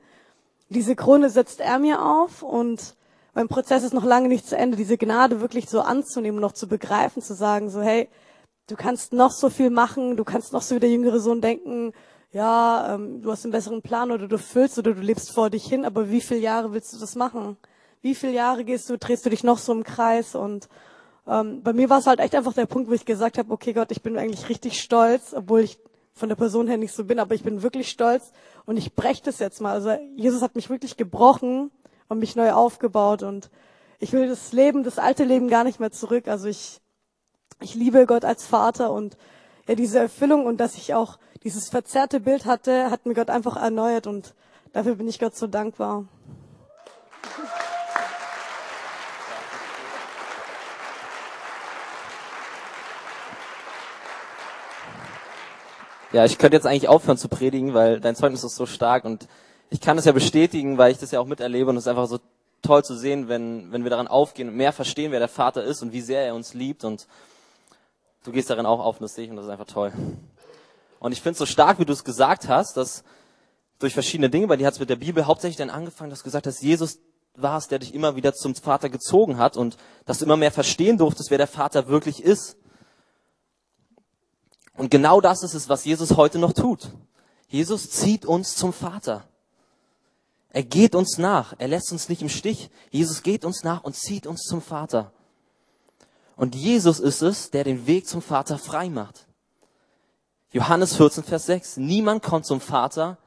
diese 0.68 0.96
Krone 0.96 1.30
setzt 1.30 1.60
er 1.60 1.78
mir 1.78 2.04
auf. 2.04 2.42
Und 2.42 2.96
mein 3.36 3.48
Prozess 3.48 3.82
ist 3.82 3.92
noch 3.92 4.04
lange 4.04 4.28
nicht 4.28 4.48
zu 4.48 4.56
Ende, 4.56 4.78
diese 4.78 4.96
Gnade 4.96 5.42
wirklich 5.42 5.68
so 5.68 5.82
anzunehmen, 5.82 6.40
noch 6.40 6.52
zu 6.52 6.66
begreifen, 6.66 7.20
zu 7.20 7.34
sagen, 7.34 7.68
so, 7.68 7.82
hey, 7.82 8.08
du 8.66 8.76
kannst 8.76 9.12
noch 9.12 9.30
so 9.30 9.50
viel 9.50 9.68
machen, 9.68 10.16
du 10.16 10.24
kannst 10.24 10.54
noch 10.54 10.62
so 10.62 10.74
wie 10.74 10.80
der 10.80 10.88
jüngere 10.88 11.20
Sohn 11.20 11.42
denken, 11.42 11.92
ja, 12.32 12.94
ähm, 12.94 13.20
du 13.20 13.30
hast 13.30 13.44
einen 13.44 13.52
besseren 13.52 13.82
Plan 13.82 14.10
oder 14.10 14.26
du 14.26 14.38
füllst 14.38 14.78
oder 14.78 14.94
du 14.94 15.02
lebst 15.02 15.32
vor 15.32 15.50
dich 15.50 15.66
hin, 15.66 15.84
aber 15.84 16.10
wie 16.10 16.22
viele 16.22 16.40
Jahre 16.40 16.72
willst 16.72 16.94
du 16.94 16.98
das 16.98 17.14
machen? 17.14 17.58
Wie 18.00 18.14
viele 18.14 18.32
Jahre 18.32 18.64
gehst 18.64 18.88
du, 18.88 18.96
drehst 18.96 19.26
du 19.26 19.30
dich 19.30 19.44
noch 19.44 19.58
so 19.58 19.70
im 19.72 19.84
Kreis? 19.84 20.34
Und 20.34 20.70
ähm, 21.26 21.62
bei 21.62 21.74
mir 21.74 21.90
war 21.90 21.98
es 21.98 22.06
halt 22.06 22.20
echt 22.20 22.34
einfach 22.34 22.54
der 22.54 22.64
Punkt, 22.64 22.88
wo 22.88 22.94
ich 22.94 23.04
gesagt 23.04 23.36
habe, 23.36 23.52
okay 23.52 23.74
Gott, 23.74 23.92
ich 23.92 24.00
bin 24.00 24.16
eigentlich 24.16 24.48
richtig 24.48 24.80
stolz, 24.80 25.34
obwohl 25.34 25.60
ich 25.60 25.78
von 26.14 26.30
der 26.30 26.36
Person 26.36 26.68
her 26.68 26.78
nicht 26.78 26.94
so 26.94 27.04
bin, 27.04 27.18
aber 27.18 27.34
ich 27.34 27.42
bin 27.42 27.62
wirklich 27.62 27.90
stolz 27.90 28.32
und 28.64 28.78
ich 28.78 28.94
breche 28.94 29.22
das 29.24 29.40
jetzt 29.40 29.60
mal. 29.60 29.72
Also 29.72 29.90
Jesus 30.14 30.40
hat 30.40 30.54
mich 30.54 30.70
wirklich 30.70 30.96
gebrochen 30.96 31.70
und 32.08 32.18
mich 32.18 32.36
neu 32.36 32.52
aufgebaut 32.52 33.22
und 33.22 33.50
ich 33.98 34.12
will 34.12 34.28
das 34.28 34.52
Leben, 34.52 34.84
das 34.84 34.98
alte 34.98 35.24
Leben 35.24 35.48
gar 35.48 35.64
nicht 35.64 35.80
mehr 35.80 35.90
zurück. 35.90 36.28
Also 36.28 36.48
ich, 36.48 36.80
ich 37.60 37.74
liebe 37.74 38.06
Gott 38.06 38.24
als 38.24 38.46
Vater 38.46 38.92
und 38.92 39.16
ja, 39.66 39.74
diese 39.74 39.98
Erfüllung 39.98 40.46
und 40.46 40.58
dass 40.58 40.76
ich 40.76 40.94
auch 40.94 41.18
dieses 41.42 41.68
verzerrte 41.68 42.20
Bild 42.20 42.44
hatte, 42.44 42.90
hat 42.90 43.06
mir 43.06 43.14
Gott 43.14 43.30
einfach 43.30 43.56
erneuert 43.56 44.06
und 44.06 44.34
dafür 44.72 44.96
bin 44.96 45.08
ich 45.08 45.18
Gott 45.18 45.36
so 45.36 45.46
dankbar. 45.46 46.06
Ja, 56.12 56.24
ich 56.24 56.38
könnte 56.38 56.56
jetzt 56.56 56.66
eigentlich 56.66 56.88
aufhören 56.88 57.18
zu 57.18 57.28
predigen, 57.28 57.74
weil 57.74 58.00
dein 58.00 58.16
Zeugnis 58.16 58.44
ist 58.44 58.56
so 58.56 58.64
stark 58.64 59.04
und 59.04 59.28
ich 59.70 59.80
kann 59.80 59.98
es 59.98 60.04
ja 60.04 60.12
bestätigen, 60.12 60.78
weil 60.78 60.92
ich 60.92 60.98
das 60.98 61.10
ja 61.10 61.20
auch 61.20 61.26
miterlebe 61.26 61.70
und 61.70 61.76
es 61.76 61.84
ist 61.84 61.88
einfach 61.88 62.06
so 62.06 62.18
toll 62.62 62.84
zu 62.84 62.96
sehen, 62.96 63.28
wenn, 63.28 63.72
wenn 63.72 63.84
wir 63.84 63.90
daran 63.90 64.08
aufgehen 64.08 64.48
und 64.48 64.56
mehr 64.56 64.72
verstehen, 64.72 65.12
wer 65.12 65.18
der 65.18 65.28
Vater 65.28 65.64
ist 65.64 65.82
und 65.82 65.92
wie 65.92 66.00
sehr 66.00 66.24
er 66.24 66.34
uns 66.34 66.54
liebt 66.54 66.84
und 66.84 67.06
du 68.24 68.32
gehst 68.32 68.50
darin 68.50 68.66
auch 68.66 68.80
auf 68.80 68.96
und 68.96 69.02
das 69.02 69.14
sehe 69.14 69.24
ich 69.24 69.30
und 69.30 69.36
das 69.36 69.46
ist 69.46 69.52
einfach 69.52 69.66
toll. 69.66 69.92
Und 70.98 71.12
ich 71.12 71.20
finde 71.20 71.32
es 71.32 71.38
so 71.38 71.46
stark, 71.46 71.78
wie 71.78 71.84
du 71.84 71.92
es 71.92 72.04
gesagt 72.04 72.48
hast, 72.48 72.76
dass 72.76 73.04
durch 73.78 73.92
verschiedene 73.92 74.30
Dinge, 74.30 74.46
bei 74.46 74.56
dir 74.56 74.66
hat 74.66 74.74
es 74.74 74.80
mit 74.80 74.90
der 74.90 74.96
Bibel 74.96 75.26
hauptsächlich 75.26 75.58
dann 75.58 75.70
angefangen, 75.70 76.10
dass 76.10 76.20
du 76.20 76.24
gesagt 76.24 76.46
hast, 76.46 76.62
Jesus 76.62 76.98
war 77.34 77.58
es, 77.58 77.68
der 77.68 77.78
dich 77.78 77.94
immer 77.94 78.16
wieder 78.16 78.32
zum 78.32 78.54
Vater 78.54 78.88
gezogen 78.88 79.36
hat 79.36 79.56
und 79.56 79.76
dass 80.06 80.18
du 80.18 80.24
immer 80.24 80.38
mehr 80.38 80.50
verstehen 80.50 80.96
durftest, 80.96 81.30
wer 81.30 81.38
der 81.38 81.46
Vater 81.46 81.88
wirklich 81.88 82.22
ist. 82.22 82.56
Und 84.76 84.90
genau 84.90 85.20
das 85.20 85.42
ist 85.42 85.54
es, 85.54 85.68
was 85.68 85.84
Jesus 85.84 86.16
heute 86.16 86.38
noch 86.38 86.54
tut. 86.54 86.90
Jesus 87.48 87.90
zieht 87.90 88.24
uns 88.24 88.56
zum 88.56 88.72
Vater. 88.72 89.28
Er 90.56 90.62
geht 90.62 90.94
uns 90.94 91.18
nach. 91.18 91.52
Er 91.58 91.68
lässt 91.68 91.92
uns 91.92 92.08
nicht 92.08 92.22
im 92.22 92.30
Stich. 92.30 92.70
Jesus 92.90 93.22
geht 93.22 93.44
uns 93.44 93.62
nach 93.62 93.84
und 93.84 93.94
zieht 93.94 94.26
uns 94.26 94.44
zum 94.44 94.62
Vater. 94.62 95.12
Und 96.34 96.54
Jesus 96.54 96.98
ist 96.98 97.20
es, 97.20 97.50
der 97.50 97.62
den 97.62 97.86
Weg 97.86 98.06
zum 98.06 98.22
Vater 98.22 98.56
frei 98.56 98.88
macht. 98.88 99.26
Johannes 100.52 100.96
14, 100.96 101.24
Vers 101.24 101.44
6. 101.44 101.76
Niemand 101.76 102.22
kommt 102.22 102.46
zum 102.46 102.62
Vater, 102.62 103.18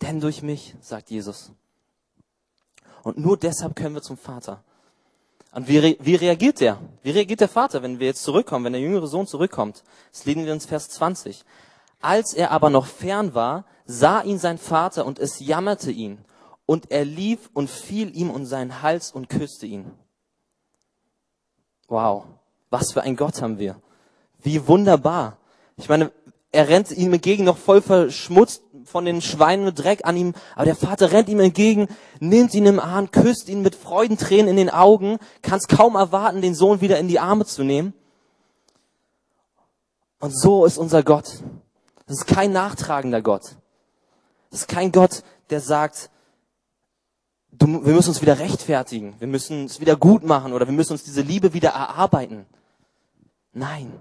denn 0.00 0.20
durch 0.20 0.42
mich, 0.42 0.74
sagt 0.80 1.10
Jesus. 1.10 1.52
Und 3.04 3.16
nur 3.16 3.36
deshalb 3.36 3.76
können 3.76 3.94
wir 3.94 4.02
zum 4.02 4.16
Vater. 4.16 4.64
Und 5.52 5.68
wie, 5.68 5.78
re 5.78 5.96
wie 6.00 6.16
reagiert 6.16 6.58
der? 6.58 6.80
Wie 7.04 7.12
reagiert 7.12 7.42
der 7.42 7.48
Vater, 7.48 7.84
wenn 7.84 8.00
wir 8.00 8.08
jetzt 8.08 8.24
zurückkommen, 8.24 8.64
wenn 8.64 8.72
der 8.72 8.82
jüngere 8.82 9.06
Sohn 9.06 9.28
zurückkommt? 9.28 9.84
Das 10.10 10.24
lesen 10.24 10.46
wir 10.46 10.52
uns 10.52 10.66
Vers 10.66 10.88
20. 10.88 11.44
Als 12.00 12.34
er 12.34 12.50
aber 12.50 12.70
noch 12.70 12.86
fern 12.86 13.34
war, 13.34 13.66
sah 13.86 14.22
ihn 14.22 14.40
sein 14.40 14.58
Vater 14.58 15.06
und 15.06 15.20
es 15.20 15.38
jammerte 15.38 15.92
ihn. 15.92 16.24
Und 16.66 16.90
er 16.90 17.04
lief 17.04 17.50
und 17.52 17.68
fiel 17.68 18.16
ihm 18.16 18.30
um 18.30 18.46
seinen 18.46 18.82
Hals 18.82 19.12
und 19.12 19.28
küsste 19.28 19.66
ihn. 19.66 19.90
Wow, 21.88 22.24
was 22.70 22.92
für 22.92 23.02
ein 23.02 23.16
Gott 23.16 23.42
haben 23.42 23.58
wir. 23.58 23.76
Wie 24.42 24.66
wunderbar. 24.66 25.38
Ich 25.76 25.88
meine, 25.88 26.12
er 26.52 26.68
rennt 26.68 26.90
ihm 26.90 27.12
entgegen, 27.12 27.44
noch 27.44 27.56
voll 27.56 27.80
verschmutzt 27.80 28.62
von 28.84 29.04
den 29.04 29.22
Schweinen 29.22 29.64
mit 29.64 29.78
Dreck 29.78 30.04
an 30.04 30.16
ihm, 30.16 30.34
aber 30.54 30.66
der 30.66 30.76
Vater 30.76 31.12
rennt 31.12 31.28
ihm 31.28 31.40
entgegen, 31.40 31.88
nimmt 32.20 32.52
ihn 32.54 32.66
im 32.66 32.78
Arm, 32.78 33.10
küsst 33.10 33.48
ihn 33.48 33.62
mit 33.62 33.74
Freudentränen 33.74 34.48
in 34.48 34.56
den 34.56 34.70
Augen, 34.70 35.18
kann 35.40 35.58
es 35.58 35.66
kaum 35.66 35.94
erwarten, 35.94 36.42
den 36.42 36.54
Sohn 36.54 36.80
wieder 36.80 36.98
in 36.98 37.08
die 37.08 37.18
Arme 37.18 37.46
zu 37.46 37.64
nehmen. 37.64 37.94
Und 40.20 40.30
so 40.30 40.66
ist 40.66 40.78
unser 40.78 41.02
Gott. 41.02 41.42
Das 42.06 42.18
ist 42.18 42.26
kein 42.26 42.52
nachtragender 42.52 43.22
Gott. 43.22 43.56
Das 44.50 44.60
ist 44.60 44.68
kein 44.68 44.92
Gott, 44.92 45.22
der 45.50 45.60
sagt, 45.60 46.10
du, 47.62 47.86
wir 47.86 47.94
müssen 47.94 48.10
uns 48.10 48.22
wieder 48.22 48.38
rechtfertigen, 48.38 49.14
wir 49.18 49.28
müssen 49.28 49.66
es 49.66 49.80
wieder 49.80 49.96
gut 49.96 50.24
machen 50.24 50.52
oder 50.52 50.66
wir 50.66 50.74
müssen 50.74 50.92
uns 50.92 51.04
diese 51.04 51.22
Liebe 51.22 51.54
wieder 51.54 51.70
erarbeiten. 51.70 52.46
Nein, 53.52 53.92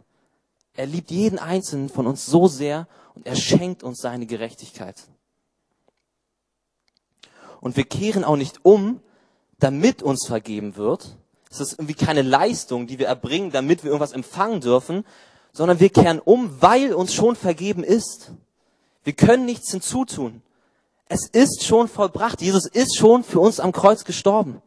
er 0.76 0.86
liebt 0.86 1.12
jeden 1.12 1.40
einzelnen 1.40 1.90
von 1.90 2.08
uns 2.08 2.26
so 2.26 2.48
sehr 2.48 2.88
und 3.16 3.26
er 3.26 3.36
schenkt 3.36 3.84
uns 3.84 4.00
seine 4.00 4.26
Gerechtigkeit. 4.26 5.04
Und 7.60 7.78
wir 7.78 7.84
kehren 7.84 8.24
auch 8.24 8.38
nicht 8.38 8.66
um, 8.66 9.02
damit 9.60 10.02
uns 10.02 10.26
vergeben 10.26 10.76
wird. 10.76 11.18
Es 11.50 11.60
ist 11.60 11.74
irgendwie 11.74 11.94
keine 11.94 12.24
Leistung, 12.24 12.88
die 12.88 12.98
wir 12.98 13.08
erbringen, 13.08 13.52
damit 13.52 13.84
wir 13.84 13.92
irgendwas 13.92 14.14
empfangen 14.14 14.62
dürfen, 14.62 15.06
sondern 15.54 15.80
wir 15.80 15.90
kehren 15.90 16.20
um, 16.20 16.62
weil 16.62 16.94
uns 16.94 17.14
schon 17.14 17.36
vergeben 17.36 17.84
ist. 17.84 18.32
Wir 19.04 19.14
können 19.14 19.46
nichts 19.46 19.70
hinzutun. 19.70 20.42
Es 21.14 21.28
ist 21.28 21.66
schon 21.66 21.90
vollbracht. 21.90 22.42
Jesus 22.42 22.66
ist 22.66 22.96
schon 22.96 23.26
für 23.26 23.42
uns 23.42 23.60
am 23.60 23.74
Kreuz 23.74 24.06
gestorben. 24.06 24.62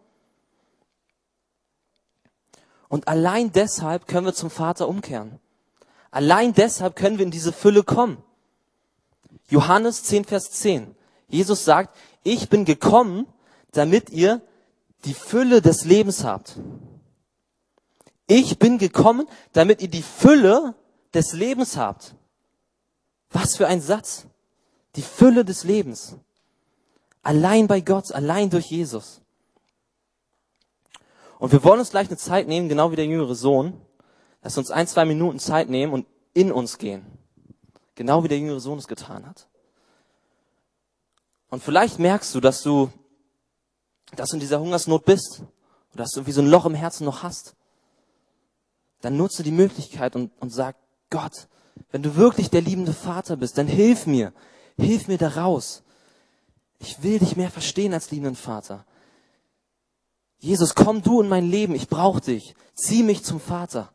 Und 2.90 3.08
allein 3.08 3.50
deshalb 3.50 4.06
können 4.06 4.26
wir 4.26 4.34
zum 4.34 4.50
Vater 4.50 4.86
umkehren. 4.86 5.40
Allein 6.10 6.52
deshalb 6.52 6.96
können 6.96 7.16
wir 7.16 7.24
in 7.24 7.30
diese 7.30 7.50
Fülle 7.50 7.82
kommen. 7.82 8.22
Johannes 9.48 10.02
10, 10.02 10.26
Vers 10.26 10.50
10. 10.50 10.94
Jesus 11.28 11.64
sagt, 11.64 11.96
ich 12.24 12.50
bin 12.50 12.66
gekommen, 12.66 13.26
damit 13.72 14.10
ihr 14.10 14.42
die 15.06 15.14
Fülle 15.14 15.62
des 15.62 15.86
Lebens 15.86 16.24
habt. 16.24 16.58
Ich 18.26 18.58
bin 18.58 18.76
gekommen, 18.76 19.26
damit 19.54 19.80
ihr 19.80 19.88
die 19.88 20.02
Fülle 20.02 20.74
des 21.14 21.32
Lebens 21.32 21.78
habt. 21.78 22.14
Was 23.30 23.56
für 23.56 23.66
ein 23.66 23.80
Satz. 23.80 24.26
Die 24.96 25.02
Fülle 25.02 25.46
des 25.46 25.64
Lebens. 25.64 26.18
Allein 27.24 27.66
bei 27.66 27.80
Gott, 27.80 28.12
allein 28.12 28.50
durch 28.50 28.66
Jesus. 28.66 29.20
Und 31.38 31.50
wir 31.50 31.64
wollen 31.64 31.80
uns 31.80 31.90
gleich 31.90 32.08
eine 32.08 32.16
Zeit 32.16 32.46
nehmen, 32.46 32.68
genau 32.68 32.92
wie 32.92 32.96
der 32.96 33.06
jüngere 33.06 33.34
Sohn, 33.34 33.80
Lass 34.44 34.58
uns 34.58 34.70
ein, 34.70 34.86
zwei 34.86 35.06
Minuten 35.06 35.38
Zeit 35.38 35.70
nehmen 35.70 35.94
und 35.94 36.06
in 36.34 36.52
uns 36.52 36.76
gehen. 36.76 37.06
Genau 37.94 38.22
wie 38.22 38.28
der 38.28 38.38
jüngere 38.38 38.60
Sohn 38.60 38.78
es 38.78 38.86
getan 38.86 39.26
hat. 39.26 39.48
Und 41.48 41.62
vielleicht 41.62 41.98
merkst 41.98 42.34
du, 42.34 42.40
dass 42.40 42.62
du, 42.62 42.90
dass 44.14 44.28
du 44.28 44.36
in 44.36 44.40
dieser 44.40 44.60
Hungersnot 44.60 45.06
bist. 45.06 45.40
Oder 45.94 46.02
dass 46.02 46.10
du 46.10 46.20
irgendwie 46.20 46.32
so 46.32 46.42
ein 46.42 46.50
Loch 46.50 46.66
im 46.66 46.74
Herzen 46.74 47.06
noch 47.06 47.22
hast. 47.22 47.54
Dann 49.00 49.16
nutze 49.16 49.42
die 49.42 49.50
Möglichkeit 49.50 50.14
und, 50.14 50.30
und 50.40 50.50
sag, 50.50 50.76
Gott, 51.08 51.48
wenn 51.90 52.02
du 52.02 52.16
wirklich 52.16 52.50
der 52.50 52.60
liebende 52.60 52.92
Vater 52.92 53.36
bist, 53.36 53.56
dann 53.56 53.66
hilf 53.66 54.06
mir. 54.06 54.34
Hilf 54.76 55.08
mir 55.08 55.16
da 55.16 55.28
raus. 55.28 55.83
Ich 56.84 57.02
will 57.02 57.18
dich 57.18 57.34
mehr 57.34 57.50
verstehen 57.50 57.94
als 57.94 58.10
liebenden 58.10 58.36
Vater. 58.36 58.84
Jesus, 60.38 60.74
komm 60.74 61.00
du 61.00 61.22
in 61.22 61.28
mein 61.30 61.48
Leben. 61.48 61.74
Ich 61.74 61.88
brauche 61.88 62.20
dich. 62.20 62.54
Zieh 62.74 63.02
mich 63.02 63.24
zum 63.24 63.40
Vater. 63.40 63.90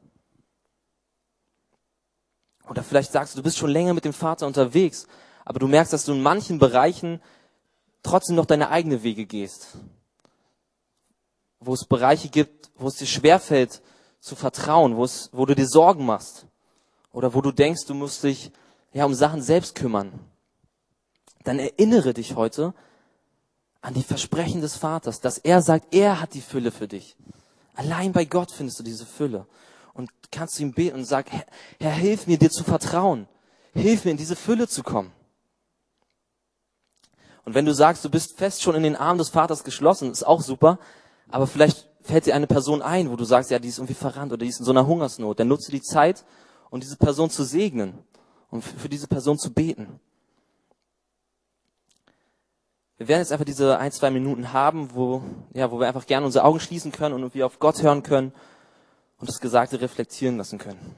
Oder 2.67 2.82
vielleicht 2.82 3.12
sagst 3.12 3.34
du, 3.34 3.38
du 3.38 3.43
bist 3.43 3.60
schon 3.60 3.69
länger 3.69 3.93
mit 3.93 4.06
dem 4.06 4.13
Vater 4.13 4.47
unterwegs, 4.47 5.06
aber 5.45 5.60
du 5.60 5.67
merkst, 5.67 5.93
dass 5.93 6.06
du 6.06 6.13
in 6.13 6.23
manchen 6.23 6.58
Bereichen 6.58 7.21
trotzdem 8.02 8.36
noch 8.36 8.47
deine 8.47 8.69
eigene 8.69 9.04
Wege 9.04 9.28
gehst. 9.28 9.78
Wo 11.60 11.75
es 11.75 11.86
Bereiche 11.86 12.30
gibt, 12.30 12.71
wo 12.75 12.88
es 12.88 12.95
dir 12.95 13.06
schwerfällt 13.06 13.84
zu 14.19 14.36
vertrauen, 14.36 14.95
wo, 14.95 15.04
es, 15.04 15.30
wo 15.32 15.45
du 15.45 15.54
dir 15.54 15.67
Sorgen 15.67 16.08
machst. 16.08 16.47
Oder 17.12 17.36
wo 17.36 17.41
du 17.41 17.52
denkst, 17.52 17.86
du 17.86 17.93
musst 17.93 18.23
dich 18.23 18.52
ja 18.93 19.06
um 19.06 19.13
Sachen 19.13 19.43
selbst 19.43 19.75
kümmern. 19.75 20.12
Dann 21.43 21.60
erinnere 21.60 22.13
dich 22.13 22.36
heute 22.36 22.73
an 23.82 23.93
die 23.93 24.04
Versprechen 24.04 24.62
des 24.62 24.75
Vaters, 24.75 25.21
dass 25.21 25.38
er 25.38 25.62
sagt, 25.62 25.93
er 25.93 26.19
hat 26.19 26.34
die 26.34 26.41
Fülle 26.41 26.71
für 26.71 26.88
dich. 26.88 27.15
Allein 27.75 28.12
bei 28.12 28.25
Gott 28.25 28.52
findest 28.52 28.80
du 28.80 28.84
diese 28.84 29.06
Fülle 29.06 29.45
und 29.93 30.10
kannst 30.32 30.56
zu 30.56 30.63
ihm 30.63 30.73
beten 30.73 30.97
und 30.97 31.06
sag, 31.06 31.32
Herr, 31.32 31.45
Herr, 31.80 31.91
hilf 31.91 32.28
mir, 32.28 32.38
dir 32.38 32.49
zu 32.49 32.63
vertrauen. 32.63 33.28
Hilf 33.73 34.04
mir, 34.04 34.12
in 34.12 34.17
diese 34.17 34.36
Fülle 34.36 34.67
zu 34.67 34.84
kommen. 34.84 35.12
Und 37.45 37.56
wenn 37.56 37.65
du 37.65 37.73
sagst, 37.73 38.04
du 38.04 38.10
bist 38.10 38.38
fest 38.38 38.62
schon 38.62 38.75
in 38.75 38.84
den 38.84 38.95
Armen 38.95 39.17
des 39.17 39.30
Vaters 39.30 39.63
geschlossen, 39.63 40.12
ist 40.12 40.28
auch 40.28 40.41
super, 40.41 40.78
aber 41.30 41.47
vielleicht 41.47 41.88
fällt 42.02 42.25
dir 42.25 42.36
eine 42.36 42.47
Person 42.47 42.82
ein, 42.82 43.10
wo 43.10 43.15
du 43.15 43.23
sagst, 43.23 43.49
ja, 43.49 43.60
die 43.60 43.69
ist 43.69 43.78
irgendwie 43.78 43.93
verrannt 43.93 44.32
oder 44.32 44.43
die 44.43 44.49
ist 44.49 44.60
in 44.60 44.65
so 44.65 44.71
einer 44.71 44.86
Hungersnot, 44.86 45.39
dann 45.39 45.47
nutze 45.47 45.71
die 45.71 45.82
Zeit, 45.82 46.25
um 46.69 46.80
diese 46.80 46.97
Person 46.97 47.30
zu 47.30 47.43
segnen 47.43 47.97
und 48.49 48.63
für 48.63 48.89
diese 48.89 49.08
Person 49.08 49.38
zu 49.38 49.54
beten. 49.54 49.99
Wir 53.00 53.08
werden 53.08 53.22
jetzt 53.22 53.32
einfach 53.32 53.46
diese 53.46 53.80
ein, 53.80 53.94
zwei 53.94 54.10
Minuten 54.10 54.52
haben, 54.52 54.90
wo, 54.94 55.24
ja, 55.54 55.72
wo 55.72 55.80
wir 55.80 55.88
einfach 55.88 56.06
gerne 56.06 56.26
unsere 56.26 56.44
Augen 56.44 56.60
schließen 56.60 56.92
können 56.92 57.24
und 57.24 57.34
wir 57.34 57.46
auf 57.46 57.58
Gott 57.58 57.82
hören 57.82 58.04
können 58.04 58.34
und 59.20 59.30
das 59.30 59.40
Gesagte 59.40 59.80
reflektieren 59.80 60.36
lassen 60.36 60.60
können. 60.60 60.96